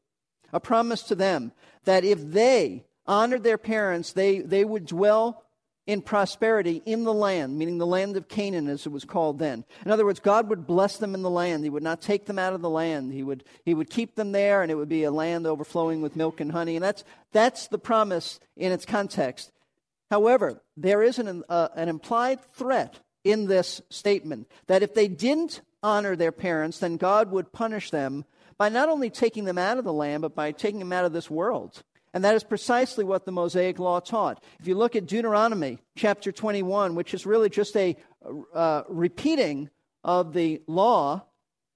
A 0.53 0.59
promise 0.59 1.03
to 1.05 1.15
them 1.15 1.53
that 1.85 2.05
if 2.05 2.21
they 2.21 2.85
honored 3.07 3.45
their 3.45 3.59
parents, 3.59 4.13
they, 4.13 4.41
they 4.41 4.65
would 4.65 4.87
dwell 4.87 5.45
in 5.87 6.03
prosperity 6.03 6.83
in 6.85 7.05
the 7.05 7.15
land, 7.15 7.57
meaning 7.57 7.79
the 7.79 7.87
land 7.87 8.17
of 8.17 8.29
Canaan, 8.29 8.69
as 8.69 8.87
it 8.87 8.93
was 8.93 9.05
called 9.05 9.39
then. 9.39 9.65
In 9.85 9.93
other 9.93 10.05
words, 10.05 10.19
God 10.19 10.49
would 10.49 10.67
bless 10.67 10.97
them 10.97 11.15
in 11.15 11.23
the 11.23 11.31
land. 11.31 11.63
He 11.63 11.71
would 11.71 11.83
not 11.83 12.01
take 12.01 12.27
them 12.27 12.41
out 12.41 12.55
of 12.55 12.61
the 12.61 12.71
land. 12.71 13.13
He 13.13 13.23
would, 13.23 13.45
he 13.65 13.73
would 13.73 13.89
keep 13.89 14.17
them 14.17 14.33
there, 14.33 14.63
and 14.63 14.73
it 14.73 14.75
would 14.75 14.89
be 14.89 15.05
a 15.05 15.13
land 15.13 15.47
overflowing 15.47 16.03
with 16.03 16.17
milk 16.17 16.41
and 16.41 16.51
honey. 16.51 16.75
And 16.75 16.85
that's, 16.85 17.05
that's 17.31 17.69
the 17.69 17.79
promise 17.79 18.41
in 18.57 18.73
its 18.73 18.85
context. 18.85 19.53
However, 20.11 20.63
there 20.77 21.03
is 21.03 21.19
an, 21.19 21.43
uh, 21.49 21.69
an 21.75 21.89
implied 21.89 22.41
threat 22.55 23.01
in 23.25 23.47
this 23.47 23.83
statement 23.91 24.49
that 24.69 24.83
if 24.83 24.95
they 24.95 25.09
didn't 25.09 25.61
honor 25.83 26.17
their 26.17 26.33
parents, 26.33 26.79
then 26.79 26.97
God 26.97 27.31
would 27.31 27.53
punish 27.53 27.91
them 27.91 28.25
by 28.59 28.69
not 28.69 28.89
only 28.89 29.11
taking 29.11 29.45
them 29.45 29.59
out 29.59 29.79
of 29.79 29.85
the 29.85 29.93
land, 29.93 30.23
but 30.23 30.35
by 30.35 30.53
taking 30.53 30.79
them 30.79 30.93
out 30.93 31.05
of 31.05 31.13
this 31.13 31.31
world. 31.31 31.83
And 32.15 32.25
that 32.25 32.35
is 32.35 32.45
precisely 32.45 33.05
what 33.05 33.27
the 33.27 33.33
Mosaic 33.33 33.79
Law 33.79 34.01
taught. 34.01 34.43
If 34.59 34.67
you 34.67 34.75
look 34.75 34.97
at 34.97 35.07
Deuteronomy 35.07 35.81
chapter 35.97 36.33
21, 36.33 36.95
which 36.95 37.13
is 37.13 37.27
really 37.27 37.51
just 37.51 37.77
a 37.77 37.97
uh, 38.55 38.83
repeating 38.89 39.69
of 40.03 40.33
the 40.33 40.63
law, 40.67 41.27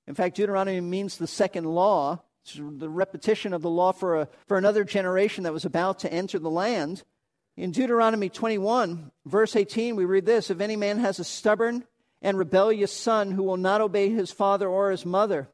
in 0.07 0.15
fact, 0.15 0.37
Deuteronomy 0.37 0.81
means 0.81 1.19
the 1.19 1.27
second 1.27 1.65
law, 1.65 2.23
it's 2.43 2.55
the 2.59 2.89
repetition 2.89 3.53
of 3.53 3.61
the 3.61 3.69
law 3.71 3.93
for, 3.93 4.23
a, 4.23 4.29
for 4.49 4.57
another 4.57 4.83
generation 4.83 5.45
that 5.45 5.53
was 5.53 5.67
about 5.67 5.99
to 6.01 6.13
enter 6.13 6.39
the 6.39 6.51
land. 6.51 7.03
In 7.61 7.73
Deuteronomy 7.73 8.31
21, 8.31 9.11
verse 9.27 9.55
18, 9.55 9.95
we 9.95 10.07
read 10.07 10.25
this 10.25 10.49
If 10.49 10.63
any 10.63 10.77
man 10.77 10.99
has 10.99 11.19
a 11.19 11.25
stubborn 11.25 11.85
and 12.23 12.39
rebellious 12.39 12.91
son 12.91 13.33
who 13.33 13.43
will 13.43 13.59
not 13.59 13.83
obey 13.83 14.09
his 14.09 14.33
father 14.33 14.67
or 14.67 14.91
his 14.91 15.05
mother, 15.05 15.47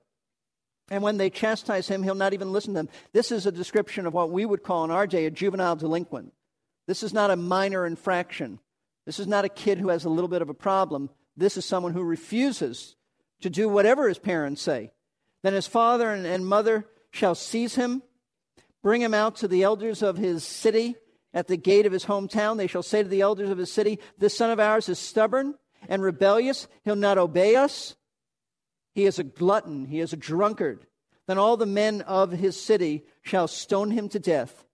and 0.89 1.03
when 1.03 1.17
they 1.17 1.31
chastise 1.31 1.89
him, 1.89 2.05
he'll 2.05 2.15
not 2.15 2.33
even 2.33 2.53
listen 2.53 2.75
to 2.75 2.79
them. 2.79 2.89
This 3.13 3.33
is 3.33 3.45
a 3.45 3.51
description 3.51 4.07
of 4.07 4.15
what 4.15 4.31
we 4.31 4.47
would 4.47 4.63
call 4.63 4.85
in 4.85 4.93
our 4.93 5.09
day 5.09 5.27
a 5.27 5.33
juvenile 5.33 5.75
delinquent. 5.75 6.33
This 6.87 7.03
is 7.03 7.13
not 7.13 7.33
a 7.33 7.37
minor 7.37 7.85
infraction. 7.85 8.61
This 9.05 9.19
is 9.19 9.27
not 9.27 9.45
a 9.45 9.49
kid 9.49 9.79
who 9.79 9.89
has 9.89 10.05
a 10.05 10.09
little 10.09 10.29
bit 10.29 10.43
of 10.43 10.49
a 10.49 10.55
problem. 10.55 11.11
This 11.37 11.57
is 11.57 11.65
someone 11.65 11.93
who 11.93 12.05
refuses 12.05 12.95
to 13.41 13.51
do 13.51 13.69
whatever 13.69 14.07
his 14.07 14.19
parents 14.19 14.63
say. 14.63 14.93
Then 15.43 15.55
his 15.55 15.67
father 15.67 16.13
and, 16.13 16.25
and 16.25 16.47
mother 16.47 16.87
shall 17.11 17.35
seize 17.35 17.75
him, 17.75 18.05
bring 18.81 19.03
him 19.03 19.13
out 19.13 19.35
to 19.39 19.49
the 19.49 19.65
elders 19.65 20.03
of 20.03 20.19
his 20.19 20.45
city 20.45 20.95
at 21.37 21.49
the 21.49 21.57
gate 21.59 21.85
of 21.85 21.93
his 21.93 22.07
hometown. 22.07 22.57
They 22.57 22.67
shall 22.67 22.83
say 22.83 23.03
to 23.03 23.09
the 23.09 23.21
elders 23.21 23.51
of 23.51 23.59
his 23.59 23.71
city, 23.71 24.01
This 24.19 24.37
son 24.37 24.51
of 24.51 24.59
ours 24.59 24.89
is 24.89 24.99
stubborn 24.99 25.55
and 25.87 26.03
rebellious. 26.03 26.67
He'll 26.83 26.97
not 26.97 27.19
obey 27.19 27.55
us. 27.55 27.95
He 28.95 29.05
is 29.05 29.19
a 29.19 29.25
glutton, 29.25 29.85
he 29.85 30.01
is 30.01 30.15
a 30.15 30.17
drunkard. 30.17 30.87
Then 31.29 31.37
all 31.37 31.59
the 31.59 31.67
men 31.67 32.01
of 32.03 32.33
his 32.33 32.59
city 32.59 33.05
shall 33.21 33.49
stone 33.49 33.91
him 33.91 34.09
to 34.09 34.19
death. 34.19 34.65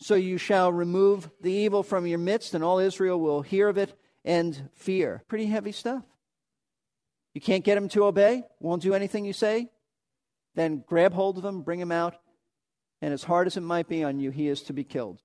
So 0.00 0.14
you 0.14 0.38
shall 0.38 0.70
remove 0.72 1.28
the 1.40 1.50
evil 1.50 1.82
from 1.82 2.06
your 2.06 2.20
midst, 2.20 2.54
and 2.54 2.62
all 2.62 2.78
Israel 2.78 3.18
will 3.18 3.42
hear 3.42 3.68
of 3.68 3.76
it 3.76 3.98
and 4.24 4.70
fear. 4.76 5.24
Pretty 5.26 5.46
heavy 5.46 5.72
stuff. 5.72 6.04
You 7.34 7.40
can't 7.40 7.64
get 7.64 7.76
him 7.76 7.88
to 7.90 8.04
obey, 8.04 8.44
won't 8.60 8.82
do 8.82 8.94
anything 8.94 9.24
you 9.24 9.32
say? 9.32 9.70
Then 10.54 10.84
grab 10.86 11.12
hold 11.12 11.38
of 11.38 11.44
him, 11.44 11.62
bring 11.62 11.80
him 11.80 11.90
out, 11.90 12.14
and 13.02 13.12
as 13.12 13.24
hard 13.24 13.48
as 13.48 13.56
it 13.56 13.62
might 13.62 13.88
be 13.88 14.04
on 14.04 14.20
you, 14.20 14.30
he 14.30 14.46
is 14.46 14.62
to 14.62 14.72
be 14.72 14.84
killed. 14.84 15.20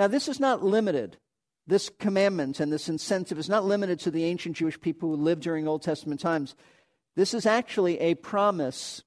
Now, 0.00 0.06
this 0.06 0.28
is 0.28 0.40
not 0.40 0.64
limited. 0.64 1.18
This 1.66 1.90
commandment 1.98 2.58
and 2.58 2.72
this 2.72 2.88
incentive 2.88 3.38
is 3.38 3.50
not 3.50 3.66
limited 3.66 4.00
to 4.00 4.10
the 4.10 4.24
ancient 4.24 4.56
Jewish 4.56 4.80
people 4.80 5.10
who 5.10 5.22
lived 5.22 5.42
during 5.42 5.68
Old 5.68 5.82
Testament 5.82 6.20
times. 6.20 6.56
This 7.16 7.34
is 7.34 7.44
actually 7.44 8.00
a 8.00 8.14
promise, 8.14 9.02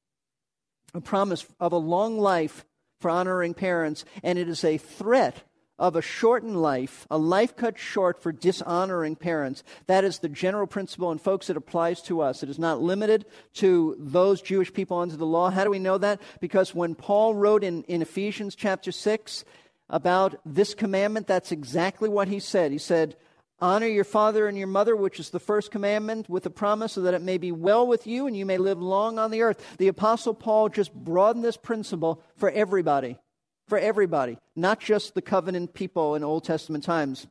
a 0.93 1.01
promise 1.01 1.47
of 1.59 1.71
a 1.71 1.77
long 1.77 2.19
life 2.19 2.63
for 3.01 3.09
honoring 3.09 3.55
parents, 3.55 4.05
and 4.21 4.37
it 4.37 4.47
is 4.47 4.63
a 4.63 4.77
threat 4.77 5.41
of 5.79 5.95
a 5.95 6.01
shortened 6.03 6.61
life, 6.61 7.07
a 7.09 7.17
life 7.17 7.55
cut 7.55 7.79
short 7.79 8.21
for 8.21 8.31
dishonoring 8.31 9.15
parents. 9.15 9.63
That 9.87 10.03
is 10.03 10.19
the 10.19 10.29
general 10.29 10.67
principle, 10.67 11.09
and 11.09 11.19
folks, 11.19 11.49
it 11.49 11.57
applies 11.57 12.03
to 12.03 12.21
us. 12.21 12.43
It 12.43 12.49
is 12.49 12.59
not 12.59 12.83
limited 12.83 13.25
to 13.55 13.95
those 13.97 14.43
Jewish 14.43 14.71
people 14.71 14.99
under 14.99 15.17
the 15.17 15.25
law. 15.25 15.49
How 15.49 15.63
do 15.63 15.71
we 15.71 15.79
know 15.79 15.97
that? 15.97 16.21
Because 16.39 16.75
when 16.75 16.93
Paul 16.93 17.33
wrote 17.33 17.63
in, 17.63 17.81
in 17.85 18.03
Ephesians 18.03 18.53
chapter 18.53 18.91
6 18.91 19.43
about 19.89 20.35
this 20.45 20.73
commandment, 20.73 21.27
that's 21.27 21.51
exactly 21.51 22.09
what 22.09 22.27
he 22.27 22.39
said. 22.39 22.71
He 22.71 22.77
said, 22.77 23.15
Honor 23.59 23.87
your 23.87 24.03
father 24.03 24.47
and 24.47 24.57
your 24.57 24.67
mother, 24.67 24.93
which 24.95 25.19
is 25.19 25.29
the 25.29 25.39
first 25.39 25.71
commandment, 25.71 26.29
with 26.29 26.45
a 26.45 26.49
promise 26.49 26.93
so 26.93 27.01
that 27.01 27.13
it 27.13 27.21
may 27.21 27.37
be 27.37 27.51
well 27.51 27.87
with 27.87 28.05
you 28.05 28.27
and 28.27 28.35
you 28.35 28.45
may 28.45 28.57
live 28.57 28.81
long 28.81 29.17
on 29.17 29.31
the 29.31 29.41
earth. 29.41 29.77
The 29.77 29.87
Apostle 29.87 30.33
Paul 30.33 30.67
just 30.67 30.93
broadened 30.93 31.45
this 31.45 31.55
principle 31.55 32.21
for 32.35 32.49
everybody, 32.49 33.19
for 33.67 33.77
everybody, 33.77 34.37
not 34.55 34.81
just 34.81 35.13
the 35.13 35.21
covenant 35.21 35.73
people 35.73 36.15
in 36.15 36.25
Old 36.25 36.43
Testament 36.43 36.83
times. 36.83 37.27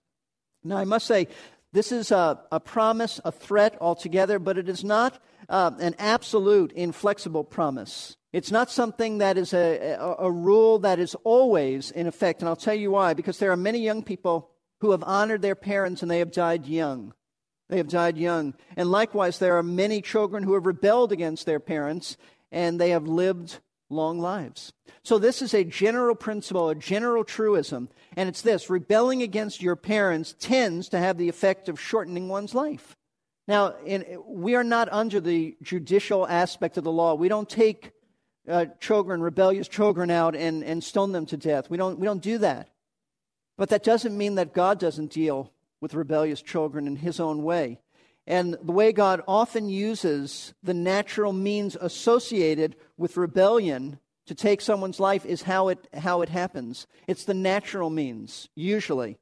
Now, 0.64 0.78
I 0.78 0.84
must 0.84 1.06
say, 1.06 1.28
this 1.72 1.92
is 1.92 2.10
a, 2.10 2.40
a 2.50 2.60
promise, 2.60 3.20
a 3.24 3.32
threat 3.32 3.76
altogether, 3.80 4.38
but 4.38 4.56
it 4.56 4.68
is 4.68 4.84
not 4.84 5.20
uh, 5.48 5.72
an 5.80 5.94
absolute, 5.98 6.72
inflexible 6.72 7.44
promise. 7.44 8.16
It's 8.32 8.50
not 8.50 8.70
something 8.70 9.18
that 9.18 9.36
is 9.36 9.52
a, 9.52 9.92
a, 9.92 10.14
a 10.20 10.30
rule 10.30 10.78
that 10.80 10.98
is 10.98 11.14
always 11.22 11.90
in 11.90 12.06
effect. 12.06 12.40
And 12.40 12.48
I'll 12.48 12.56
tell 12.56 12.74
you 12.74 12.90
why. 12.92 13.14
Because 13.14 13.38
there 13.38 13.52
are 13.52 13.56
many 13.56 13.80
young 13.80 14.02
people 14.02 14.50
who 14.80 14.92
have 14.92 15.04
honored 15.04 15.42
their 15.42 15.54
parents 15.54 16.02
and 16.02 16.10
they 16.10 16.18
have 16.18 16.32
died 16.32 16.66
young. 16.66 17.12
They 17.68 17.76
have 17.76 17.88
died 17.88 18.18
young. 18.18 18.54
And 18.76 18.90
likewise, 18.90 19.38
there 19.38 19.56
are 19.56 19.62
many 19.62 20.00
children 20.00 20.42
who 20.42 20.54
have 20.54 20.66
rebelled 20.66 21.12
against 21.12 21.46
their 21.46 21.60
parents 21.60 22.16
and 22.50 22.80
they 22.80 22.90
have 22.90 23.06
lived 23.06 23.60
long 23.92 24.18
lives. 24.18 24.72
So, 25.04 25.18
this 25.18 25.42
is 25.42 25.54
a 25.54 25.64
general 25.64 26.14
principle, 26.14 26.68
a 26.68 26.74
general 26.74 27.24
truism, 27.24 27.88
and 28.16 28.28
it's 28.28 28.42
this 28.42 28.70
rebelling 28.70 29.22
against 29.22 29.62
your 29.62 29.76
parents 29.76 30.34
tends 30.38 30.88
to 30.90 30.98
have 30.98 31.18
the 31.18 31.28
effect 31.28 31.68
of 31.68 31.80
shortening 31.80 32.28
one's 32.28 32.54
life. 32.54 32.96
Now, 33.48 33.74
in, 33.84 34.04
we 34.26 34.54
are 34.54 34.64
not 34.64 34.88
under 34.92 35.20
the 35.20 35.56
judicial 35.62 36.26
aspect 36.26 36.76
of 36.78 36.84
the 36.84 36.92
law. 36.92 37.14
We 37.14 37.28
don't 37.28 37.48
take 37.48 37.92
uh, 38.48 38.66
children, 38.80 39.22
rebellious 39.22 39.68
children, 39.68 40.10
out 40.10 40.34
and, 40.34 40.64
and 40.64 40.82
stone 40.82 41.12
them 41.12 41.26
to 41.26 41.36
death. 41.36 41.70
We 41.70 41.76
don't, 41.76 41.98
we 41.98 42.06
don't 42.06 42.22
do 42.22 42.38
that. 42.38 42.68
But 43.56 43.68
that 43.68 43.84
doesn't 43.84 44.16
mean 44.16 44.36
that 44.36 44.54
God 44.54 44.78
doesn't 44.78 45.12
deal 45.12 45.52
with 45.80 45.94
rebellious 45.94 46.42
children 46.42 46.86
in 46.86 46.96
his 46.96 47.20
own 47.20 47.42
way. 47.42 47.78
And 48.26 48.56
the 48.62 48.72
way 48.72 48.92
God 48.92 49.22
often 49.26 49.68
uses 49.68 50.54
the 50.62 50.74
natural 50.74 51.32
means 51.32 51.76
associated 51.80 52.76
with 52.96 53.16
rebellion 53.16 53.98
to 54.26 54.34
take 54.34 54.60
someone's 54.60 55.00
life 55.00 55.26
is 55.26 55.42
how 55.42 55.68
it, 55.68 55.88
how 55.92 56.22
it 56.22 56.28
happens. 56.28 56.86
It's 57.08 57.24
the 57.24 57.34
natural 57.34 57.90
means, 57.90 58.48
usually. 58.54 59.18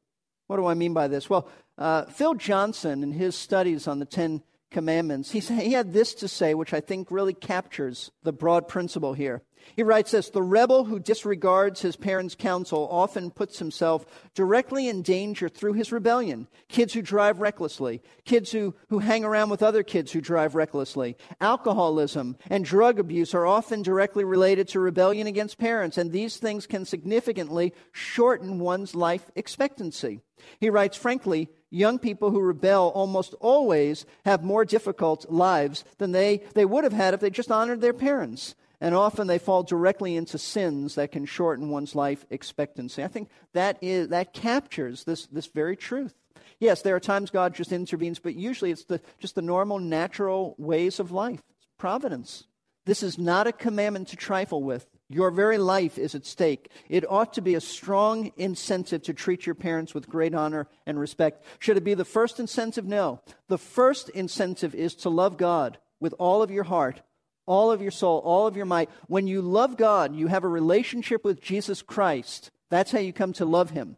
What 0.47 0.57
do 0.57 0.67
I 0.67 0.75
mean 0.75 0.93
by 0.93 1.09
this? 1.09 1.31
Well, 1.31 1.49
uh, 1.79 2.05
Phil 2.05 2.35
Johnson, 2.35 3.03
in 3.03 3.13
his 3.13 3.35
studies 3.35 3.89
on 3.89 3.99
the 3.99 4.05
Ten 4.05 4.43
Commandments, 4.71 5.33
he, 5.33 5.41
he 5.41 5.73
had 5.73 5.93
this 5.93 6.15
to 6.15 6.29
say, 6.29 6.55
which 6.55 6.73
I 6.73 6.81
think 6.81 7.11
really 7.11 7.35
captures 7.35 8.11
the 8.23 8.33
broad 8.33 8.69
principle 8.69 9.15
here. 9.15 9.43
He 9.77 9.83
writes 9.83 10.11
this 10.11 10.31
The 10.31 10.43
rebel 10.43 10.85
who 10.85 10.99
disregards 10.99 11.81
his 11.81 11.97
parents' 11.97 12.35
counsel 12.35 12.89
often 12.91 13.31
puts 13.31 13.59
himself 13.59 14.07
directly 14.35 14.89
in 14.89 15.03
danger 15.03 15.49
through 15.49 15.75
his 15.75 15.93
rebellion. 15.93 16.49
Kids 16.69 16.93
who 16.93 17.03
drive 17.03 17.41
recklessly, 17.41 18.03
kids 18.25 18.53
who, 18.53 18.75
who 18.89 18.99
hang 18.99 19.25
around 19.25 19.51
with 19.51 19.63
other 19.63 19.83
kids 19.83 20.13
who 20.13 20.21
drive 20.21 20.55
recklessly. 20.55 21.17
Alcoholism 21.41 22.37
and 22.49 22.65
drug 22.65 22.99
abuse 22.99 23.35
are 23.35 23.47
often 23.47 23.83
directly 23.83 24.25
related 24.25 24.69
to 24.69 24.81
rebellion 24.81 25.27
against 25.27 25.59
parents, 25.59 25.99
and 25.99 26.13
these 26.13 26.37
things 26.37 26.67
can 26.67 26.85
significantly 26.85 27.73
shorten 27.93 28.59
one's 28.59 28.95
life 28.95 29.31
expectancy. 29.35 30.21
He 30.59 30.71
writes, 30.71 30.97
frankly, 30.97 31.49
young 31.71 31.99
people 31.99 32.31
who 32.31 32.41
rebel 32.41 32.93
almost 32.95 33.35
always 33.41 34.07
have 34.25 34.43
more 34.43 34.65
difficult 34.65 35.31
lives 35.31 35.85
than 35.99 36.13
they, 36.13 36.43
they 36.55 36.65
would 36.65 36.85
have 36.85 36.93
had 36.93 37.15
if 37.15 37.21
they 37.21 37.31
just 37.31 37.51
honored 37.51 37.81
their 37.81 37.93
parents 37.93 38.55
and 38.81 38.95
often 38.95 39.27
they 39.27 39.39
fall 39.39 39.63
directly 39.63 40.17
into 40.17 40.39
sins 40.39 40.95
that 40.95 41.13
can 41.13 41.27
shorten 41.27 41.71
one's 41.71 41.95
life 41.95 42.25
expectancy. 42.31 43.05
I 43.05 43.09
think 43.09 43.29
that 43.53 43.79
is 43.83 44.09
that 44.09 44.33
captures 44.33 45.05
this 45.05 45.27
this 45.27 45.47
very 45.47 45.77
truth. 45.77 46.15
Yes, 46.59 46.83
there 46.83 46.97
are 46.97 47.01
times 47.01 47.31
God 47.31 47.55
just 47.55 47.73
intervenes, 47.73 48.19
but 48.19 48.35
usually 48.35 48.71
it's 48.71 48.85
the 48.85 49.01
just 49.19 49.35
the 49.35 49.43
normal, 49.43 49.79
natural 49.79 50.55
ways 50.59 51.01
of 51.01 51.11
life. 51.11 51.43
It's 51.57 51.69
providence. 51.79 52.45
This 52.87 53.03
is 53.03 53.19
not 53.19 53.47
a 53.47 53.53
commandment 53.53 54.09
to 54.09 54.17
trifle 54.17 54.63
with. 54.63 54.87
Your 55.09 55.31
very 55.31 55.59
life 55.59 55.99
is 55.99 56.15
at 56.15 56.25
stake. 56.25 56.71
It 56.89 57.05
ought 57.11 57.35
to 57.35 57.43
be 57.43 57.55
a 57.55 57.61
strong 57.61 58.33
incentive 58.37 59.03
to 59.03 59.13
treat 59.13 59.45
your 59.45 59.55
parents 59.55 59.93
with 59.93 60.09
great 60.09 60.35
honor 60.35 60.67
and 60.87 60.99
respect. 60.99 61.45
Should 61.59 61.77
it 61.77 61.85
be 61.85 61.95
the 61.95 62.05
first 62.05 62.41
incentive? 62.41 62.87
No. 62.87 63.21
The 63.49 63.59
first 63.59 64.09
incentive 64.11 64.75
is 64.75 64.95
to 64.97 65.11
love 65.11 65.37
God 65.37 65.79
with 66.01 66.15
all 66.19 66.43
of 66.43 66.51
your 66.51 66.65
heart 66.65 67.03
all 67.51 67.73
of 67.73 67.83
your 67.83 67.91
soul, 67.91 68.21
all 68.25 68.47
of 68.47 68.57
your 68.57 68.65
might. 68.65 68.89
When 69.09 69.27
you 69.27 69.43
love 69.43 69.77
God, 69.77 70.15
you 70.15 70.29
have 70.29 70.45
a 70.45 70.49
relationship 70.49 71.25
with 71.25 71.43
Jesus 71.43 71.83
Christ. 71.83 72.53
That's 72.69 72.93
how 72.93 73.01
you 73.01 73.13
come 73.13 73.33
to 73.35 73.45
love 73.45 73.71
Him. 73.71 73.97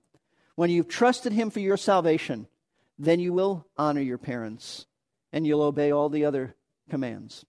When 0.54 0.70
you've 0.70 0.88
trusted 0.88 1.34
Him 1.34 1.50
for 1.50 1.60
your 1.60 1.76
salvation, 1.76 2.46
then 2.98 3.20
you 3.20 3.34
will 3.34 3.66
honor 3.76 4.00
your 4.00 4.16
parents 4.16 4.86
and 5.34 5.46
you'll 5.46 5.60
obey 5.60 5.90
all 5.90 6.08
the 6.08 6.24
other 6.24 6.54
commands. 6.88 7.44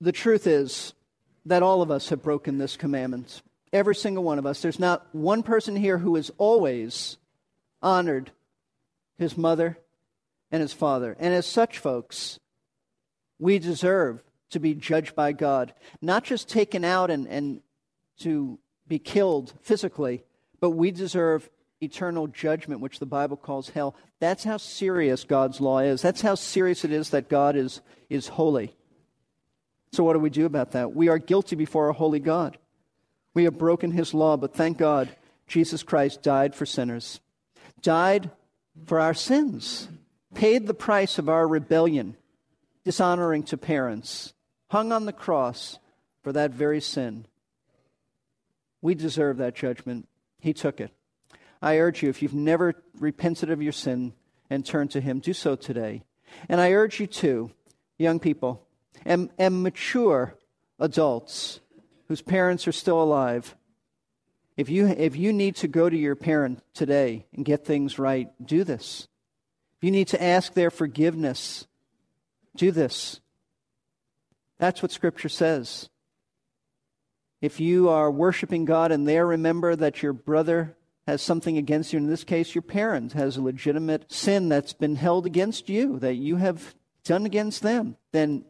The 0.00 0.12
truth 0.12 0.46
is 0.46 0.94
that 1.44 1.64
all 1.64 1.82
of 1.82 1.90
us 1.90 2.10
have 2.10 2.22
broken 2.22 2.58
this 2.58 2.76
commandment. 2.76 3.42
Every 3.72 3.96
single 3.96 4.22
one 4.22 4.38
of 4.38 4.46
us. 4.46 4.62
There's 4.62 4.78
not 4.78 5.08
one 5.10 5.42
person 5.42 5.74
here 5.74 5.98
who 5.98 6.14
has 6.14 6.30
always 6.38 7.16
honored 7.82 8.30
his 9.18 9.36
mother 9.36 9.76
and 10.52 10.62
his 10.62 10.72
father. 10.72 11.16
And 11.18 11.34
as 11.34 11.46
such, 11.46 11.78
folks, 11.78 12.38
we 13.40 13.58
deserve 13.58 14.22
to 14.50 14.60
be 14.60 14.74
judged 14.74 15.14
by 15.14 15.32
God, 15.32 15.74
not 16.00 16.24
just 16.24 16.48
taken 16.48 16.84
out 16.84 17.10
and, 17.10 17.26
and 17.26 17.60
to 18.20 18.58
be 18.86 18.98
killed 18.98 19.54
physically, 19.62 20.24
but 20.60 20.70
we 20.70 20.90
deserve 20.90 21.48
eternal 21.80 22.26
judgment, 22.26 22.80
which 22.80 22.98
the 22.98 23.06
Bible 23.06 23.36
calls 23.36 23.70
hell. 23.70 23.94
That's 24.20 24.44
how 24.44 24.56
serious 24.56 25.24
God's 25.24 25.60
law 25.60 25.80
is. 25.80 26.02
That's 26.02 26.22
how 26.22 26.34
serious 26.34 26.84
it 26.84 26.92
is 26.92 27.10
that 27.10 27.28
God 27.28 27.56
is, 27.56 27.80
is 28.08 28.28
holy. 28.28 28.74
So, 29.92 30.02
what 30.02 30.14
do 30.14 30.18
we 30.18 30.30
do 30.30 30.46
about 30.46 30.72
that? 30.72 30.94
We 30.94 31.08
are 31.08 31.18
guilty 31.18 31.56
before 31.56 31.88
a 31.88 31.92
holy 31.92 32.20
God. 32.20 32.58
We 33.32 33.44
have 33.44 33.58
broken 33.58 33.90
his 33.90 34.14
law, 34.14 34.36
but 34.36 34.54
thank 34.54 34.78
God, 34.78 35.08
Jesus 35.46 35.82
Christ 35.82 36.22
died 36.22 36.54
for 36.54 36.66
sinners, 36.66 37.20
died 37.80 38.30
for 38.86 39.00
our 39.00 39.14
sins, 39.14 39.88
paid 40.34 40.66
the 40.66 40.74
price 40.74 41.18
of 41.18 41.28
our 41.28 41.46
rebellion, 41.46 42.16
dishonoring 42.84 43.42
to 43.44 43.56
parents, 43.56 44.33
hung 44.68 44.92
on 44.92 45.04
the 45.04 45.12
cross 45.12 45.78
for 46.22 46.32
that 46.32 46.50
very 46.50 46.80
sin. 46.80 47.26
We 48.80 48.94
deserve 48.94 49.38
that 49.38 49.54
judgment. 49.54 50.08
He 50.40 50.52
took 50.52 50.80
it. 50.80 50.90
I 51.62 51.78
urge 51.78 52.02
you, 52.02 52.10
if 52.10 52.20
you've 52.20 52.34
never 52.34 52.74
repented 52.98 53.50
of 53.50 53.62
your 53.62 53.72
sin 53.72 54.12
and 54.50 54.64
turned 54.64 54.90
to 54.92 55.00
Him, 55.00 55.20
do 55.20 55.32
so 55.32 55.56
today. 55.56 56.02
And 56.48 56.60
I 56.60 56.72
urge 56.72 57.00
you 57.00 57.06
too, 57.06 57.50
young 57.96 58.18
people 58.18 58.66
and, 59.04 59.30
and 59.38 59.62
mature 59.62 60.36
adults 60.78 61.60
whose 62.08 62.22
parents 62.22 62.68
are 62.68 62.72
still 62.72 63.02
alive. 63.02 63.56
If 64.56 64.68
you, 64.68 64.86
if 64.86 65.16
you 65.16 65.32
need 65.32 65.56
to 65.56 65.68
go 65.68 65.88
to 65.88 65.96
your 65.96 66.14
parent 66.14 66.62
today 66.74 67.26
and 67.34 67.44
get 67.44 67.64
things 67.64 67.98
right, 67.98 68.28
do 68.44 68.64
this. 68.64 69.08
If 69.78 69.84
you 69.84 69.90
need 69.90 70.08
to 70.08 70.22
ask 70.22 70.54
their 70.54 70.70
forgiveness, 70.70 71.66
do 72.56 72.70
this. 72.70 73.20
That's 74.58 74.82
what 74.82 74.92
Scripture 74.92 75.28
says. 75.28 75.88
If 77.40 77.60
you 77.60 77.88
are 77.88 78.10
worshiping 78.10 78.64
God 78.64 78.92
and 78.92 79.06
there 79.06 79.26
remember 79.26 79.76
that 79.76 80.02
your 80.02 80.12
brother 80.12 80.76
has 81.06 81.20
something 81.20 81.58
against 81.58 81.92
you, 81.92 81.98
in 81.98 82.06
this 82.06 82.24
case, 82.24 82.54
your 82.54 82.62
parent 82.62 83.12
has 83.12 83.36
a 83.36 83.42
legitimate 83.42 84.10
sin 84.10 84.48
that's 84.48 84.72
been 84.72 84.96
held 84.96 85.26
against 85.26 85.68
you, 85.68 85.98
that 85.98 86.14
you 86.14 86.36
have 86.36 86.74
done 87.04 87.26
against 87.26 87.62
them, 87.62 87.96
then 88.12 88.44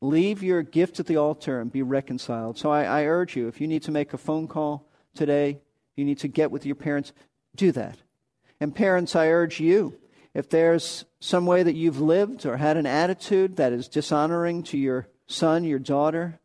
leave 0.00 0.42
your 0.42 0.62
gift 0.62 0.98
at 0.98 1.06
the 1.06 1.16
altar 1.16 1.60
and 1.60 1.70
be 1.70 1.82
reconciled. 1.82 2.58
So 2.58 2.70
I, 2.70 2.84
I 2.84 3.04
urge 3.04 3.36
you, 3.36 3.48
if 3.48 3.60
you 3.60 3.68
need 3.68 3.82
to 3.82 3.90
make 3.90 4.14
a 4.14 4.18
phone 4.18 4.48
call 4.48 4.88
today, 5.14 5.60
you 5.94 6.04
need 6.04 6.18
to 6.20 6.28
get 6.28 6.50
with 6.50 6.64
your 6.64 6.74
parents, 6.74 7.12
do 7.54 7.70
that. 7.72 7.98
And 8.58 8.74
parents, 8.74 9.14
I 9.14 9.28
urge 9.28 9.60
you, 9.60 9.98
if 10.34 10.48
there's 10.48 11.04
some 11.20 11.44
way 11.44 11.62
that 11.62 11.74
you've 11.74 12.00
lived 12.00 12.46
or 12.46 12.56
had 12.56 12.78
an 12.78 12.86
attitude 12.86 13.56
that 13.56 13.72
is 13.72 13.88
dishonoring 13.88 14.62
to 14.64 14.78
your 14.78 15.08
son, 15.32 15.64
your 15.64 15.78
daughter, 15.78 16.38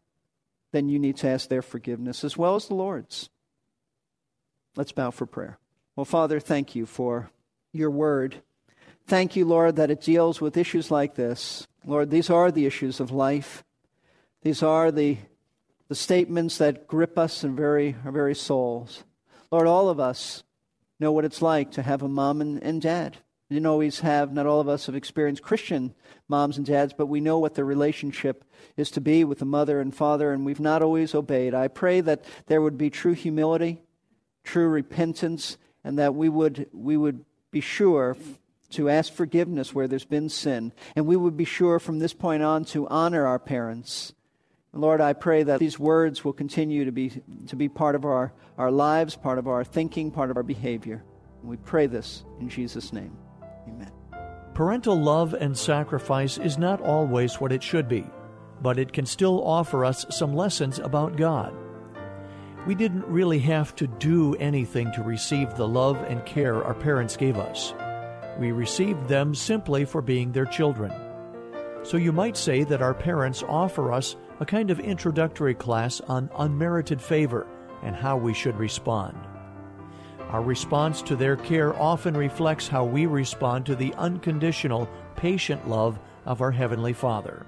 then 0.71 0.89
you 0.89 0.99
need 0.99 1.17
to 1.17 1.27
ask 1.27 1.49
their 1.49 1.61
forgiveness 1.61 2.23
as 2.23 2.37
well 2.37 2.55
as 2.55 2.67
the 2.67 2.75
Lord's. 2.75 3.29
Let's 4.75 4.91
bow 4.91 5.11
for 5.11 5.25
prayer. 5.25 5.57
Well, 5.95 6.05
Father, 6.05 6.39
thank 6.39 6.75
you 6.75 6.85
for 6.85 7.31
your 7.73 7.89
word. 7.89 8.41
Thank 9.07 9.35
you, 9.35 9.45
Lord, 9.45 9.75
that 9.77 9.91
it 9.91 10.01
deals 10.01 10.41
with 10.41 10.57
issues 10.57 10.91
like 10.91 11.15
this. 11.15 11.67
Lord, 11.85 12.11
these 12.11 12.29
are 12.29 12.51
the 12.51 12.65
issues 12.65 12.99
of 12.99 13.11
life. 13.11 13.63
These 14.41 14.61
are 14.61 14.91
the, 14.91 15.17
the 15.87 15.95
statements 15.95 16.57
that 16.57 16.87
grip 16.87 17.17
us 17.17 17.43
in 17.43 17.55
very, 17.55 17.95
our 18.05 18.11
very 18.11 18.35
souls. 18.35 19.03
Lord, 19.51 19.67
all 19.67 19.89
of 19.89 19.99
us 19.99 20.43
know 20.99 21.11
what 21.11 21.25
it's 21.25 21.41
like 21.41 21.71
to 21.71 21.81
have 21.81 22.01
a 22.01 22.07
mom 22.07 22.41
and, 22.41 22.61
and 22.61 22.81
dad 22.81 23.17
didn't 23.55 23.67
always 23.67 24.01
have, 24.01 24.33
not 24.33 24.45
all 24.45 24.59
of 24.59 24.67
us 24.67 24.87
have 24.87 24.95
experienced 24.95 25.41
Christian 25.41 25.93
moms 26.27 26.57
and 26.57 26.65
dads, 26.65 26.93
but 26.93 27.05
we 27.05 27.21
know 27.21 27.39
what 27.39 27.55
the 27.55 27.63
relationship 27.63 28.43
is 28.75 28.91
to 28.91 29.01
be 29.01 29.23
with 29.23 29.39
the 29.39 29.45
mother 29.45 29.79
and 29.79 29.95
father, 29.95 30.31
and 30.31 30.45
we've 30.45 30.59
not 30.59 30.81
always 30.81 31.15
obeyed. 31.15 31.53
I 31.53 31.69
pray 31.69 32.01
that 32.01 32.25
there 32.47 32.61
would 32.61 32.77
be 32.77 32.89
true 32.89 33.13
humility, 33.13 33.81
true 34.43 34.67
repentance, 34.67 35.57
and 35.83 35.97
that 35.97 36.13
we 36.13 36.27
would, 36.27 36.67
we 36.73 36.97
would 36.97 37.23
be 37.51 37.61
sure 37.61 38.17
to 38.71 38.89
ask 38.89 39.13
forgiveness 39.13 39.73
where 39.73 39.87
there's 39.87 40.03
been 40.03 40.27
sin. 40.27 40.73
And 40.95 41.05
we 41.05 41.15
would 41.15 41.37
be 41.37 41.45
sure 41.45 41.79
from 41.79 41.99
this 41.99 42.13
point 42.13 42.43
on 42.43 42.65
to 42.65 42.87
honor 42.89 43.25
our 43.25 43.39
parents. 43.39 44.13
Lord, 44.73 44.99
I 44.99 45.13
pray 45.13 45.43
that 45.43 45.59
these 45.59 45.79
words 45.79 46.25
will 46.25 46.33
continue 46.33 46.83
to 46.85 46.91
be, 46.91 47.21
to 47.47 47.55
be 47.55 47.69
part 47.69 47.95
of 47.95 48.03
our, 48.03 48.33
our 48.57 48.71
lives, 48.71 49.15
part 49.15 49.39
of 49.39 49.47
our 49.47 49.63
thinking, 49.63 50.11
part 50.11 50.29
of 50.29 50.37
our 50.37 50.43
behavior. 50.43 51.03
We 51.41 51.55
pray 51.55 51.87
this 51.87 52.25
in 52.41 52.49
Jesus' 52.49 52.91
name. 52.91 53.17
Amen. 53.67 53.91
Parental 54.53 54.99
love 54.99 55.33
and 55.33 55.57
sacrifice 55.57 56.37
is 56.37 56.57
not 56.57 56.81
always 56.81 57.35
what 57.35 57.51
it 57.51 57.61
should 57.61 57.87
be, 57.87 58.05
but 58.61 58.79
it 58.79 58.93
can 58.93 59.05
still 59.05 59.45
offer 59.45 59.85
us 59.85 60.05
some 60.09 60.35
lessons 60.35 60.79
about 60.79 61.15
God. 61.17 61.53
We 62.65 62.75
didn't 62.75 63.05
really 63.05 63.39
have 63.39 63.75
to 63.75 63.87
do 63.87 64.35
anything 64.35 64.91
to 64.93 65.03
receive 65.03 65.55
the 65.55 65.67
love 65.67 66.01
and 66.03 66.25
care 66.25 66.63
our 66.63 66.73
parents 66.73 67.15
gave 67.15 67.37
us. 67.37 67.73
We 68.39 68.51
received 68.51 69.07
them 69.07 69.33
simply 69.33 69.85
for 69.85 70.01
being 70.01 70.31
their 70.31 70.45
children. 70.45 70.91
So 71.83 71.97
you 71.97 72.11
might 72.11 72.35
say 72.35 72.63
that 72.65 72.81
our 72.81 72.93
parents 72.93 73.43
offer 73.47 73.93
us 73.93 74.15
a 74.39 74.45
kind 74.45 74.69
of 74.69 74.79
introductory 74.79 75.55
class 75.55 76.01
on 76.01 76.29
unmerited 76.37 77.01
favor 77.01 77.47
and 77.83 77.95
how 77.95 78.17
we 78.17 78.33
should 78.33 78.57
respond. 78.57 79.17
Our 80.29 80.41
response 80.41 81.01
to 81.03 81.15
their 81.15 81.37
care 81.37 81.73
often 81.81 82.15
reflects 82.15 82.67
how 82.67 82.83
we 82.83 83.05
respond 83.05 83.65
to 83.65 83.75
the 83.75 83.93
unconditional, 83.93 84.89
patient 85.15 85.69
love 85.69 85.99
of 86.25 86.41
our 86.41 86.51
Heavenly 86.51 86.91
Father. 86.91 87.45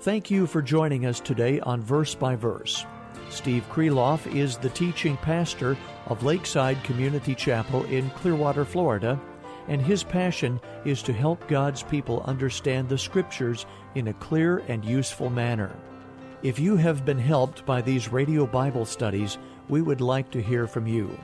Thank 0.00 0.30
you 0.30 0.46
for 0.46 0.60
joining 0.60 1.06
us 1.06 1.18
today 1.18 1.60
on 1.60 1.80
Verse 1.80 2.14
by 2.14 2.36
Verse. 2.36 2.84
Steve 3.30 3.64
Kreloff 3.70 4.32
is 4.34 4.58
the 4.58 4.68
teaching 4.68 5.16
pastor 5.16 5.78
of 6.06 6.22
Lakeside 6.22 6.82
Community 6.84 7.34
Chapel 7.34 7.84
in 7.84 8.10
Clearwater, 8.10 8.66
Florida, 8.66 9.18
and 9.68 9.80
his 9.80 10.02
passion 10.02 10.60
is 10.84 11.02
to 11.02 11.12
help 11.14 11.48
God's 11.48 11.82
people 11.82 12.22
understand 12.26 12.86
the 12.86 12.98
Scriptures 12.98 13.64
in 13.94 14.08
a 14.08 14.14
clear 14.14 14.58
and 14.68 14.84
useful 14.84 15.30
manner. 15.30 15.74
If 16.42 16.58
you 16.58 16.76
have 16.76 17.06
been 17.06 17.18
helped 17.18 17.64
by 17.64 17.80
these 17.80 18.12
radio 18.12 18.46
Bible 18.46 18.84
studies, 18.84 19.38
we 19.70 19.80
would 19.80 20.02
like 20.02 20.30
to 20.32 20.42
hear 20.42 20.66
from 20.66 20.86
you. 20.86 21.18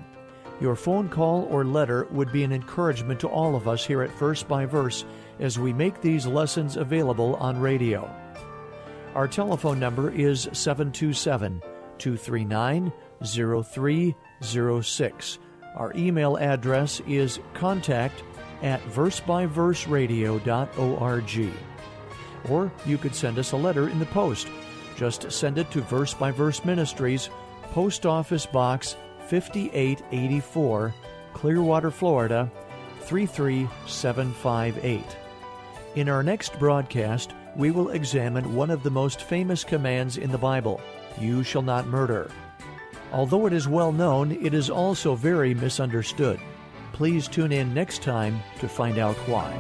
Your 0.61 0.77
phone 0.77 1.09
call 1.09 1.49
or 1.51 1.65
letter 1.65 2.07
would 2.11 2.31
be 2.33 2.45
an 2.45 2.53
encouragement 2.53 3.19
to 3.21 3.29
all 3.29 3.57
of 3.57 3.67
us 3.67 3.83
here 3.85 4.03
at 4.03 4.17
Verse 4.19 4.43
by 4.43 4.67
Verse 4.67 5.07
as 5.39 5.59
we 5.59 5.73
make 5.73 6.03
these 6.03 6.27
lessons 6.27 6.77
available 6.77 7.37
on 7.37 7.59
radio. 7.59 8.15
Our 9.15 9.27
telephone 9.27 9.81
number 9.81 10.11
is 10.11 10.51
727 10.53 11.63
239 11.99 12.93
0306. 13.25 15.39
Our 15.77 15.93
email 15.97 16.37
address 16.37 17.01
is 17.07 17.39
contact 17.55 18.23
at 18.63 18.83
versebyverseradio.org. 18.83 21.53
Or 22.49 22.73
you 22.87 22.97
could 22.99 23.15
send 23.15 23.39
us 23.39 23.53
a 23.53 23.57
letter 23.57 23.89
in 23.89 23.99
the 23.99 24.07
post. 24.07 24.49
Just 24.97 25.31
send 25.33 25.59
it 25.59 25.71
to 25.71 25.81
Verse 25.81 26.13
by 26.13 26.31
Verse 26.31 26.63
Ministries, 26.65 27.31
Post 27.73 28.05
Office 28.05 28.45
Box 28.47 28.97
5884, 29.31 30.95
Clearwater, 31.35 31.91
Florida 31.93 32.51
33758. 33.03 35.05
In 35.95 36.09
our 36.09 36.25
next 36.25 36.59
broadcast, 36.59 37.35
we 37.55 37.71
will 37.71 37.91
examine 37.91 38.57
one 38.57 38.71
of 38.71 38.83
the 38.83 38.91
most 38.91 39.23
famous 39.23 39.63
commands 39.63 40.17
in 40.17 40.33
the 40.33 40.39
Bible 40.39 40.81
You 41.21 41.45
shall 41.45 41.63
not 41.63 41.87
murder. 41.87 42.29
Although 43.13 43.47
it 43.47 43.53
is 43.53 43.69
well 43.69 43.93
known, 43.93 44.33
it 44.33 44.53
is 44.53 44.69
also 44.69 45.15
very 45.15 45.55
misunderstood. 45.55 46.41
Please 46.93 47.29
tune 47.29 47.53
in 47.53 47.73
next 47.73 48.03
time 48.03 48.43
to 48.59 48.69
find 48.69 48.99
out 48.99 49.15
why. 49.29 49.57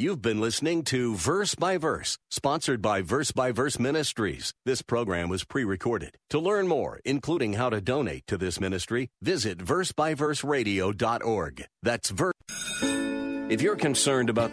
You've 0.00 0.22
been 0.22 0.40
listening 0.40 0.84
to 0.84 1.14
Verse 1.14 1.54
by 1.54 1.76
Verse, 1.76 2.16
sponsored 2.30 2.80
by 2.80 3.02
Verse 3.02 3.32
by 3.32 3.52
Verse 3.52 3.78
Ministries. 3.78 4.54
This 4.64 4.80
program 4.80 5.28
was 5.28 5.44
pre 5.44 5.62
recorded. 5.62 6.16
To 6.30 6.38
learn 6.38 6.66
more, 6.66 7.00
including 7.04 7.52
how 7.52 7.68
to 7.68 7.82
donate 7.82 8.26
to 8.28 8.38
this 8.38 8.58
ministry, 8.58 9.10
visit 9.20 9.58
versebyverseradio.org. 9.58 11.64
That's 11.82 12.08
verse. 12.08 12.32
If 13.50 13.60
you're 13.60 13.76
concerned 13.76 14.30
about 14.30 14.52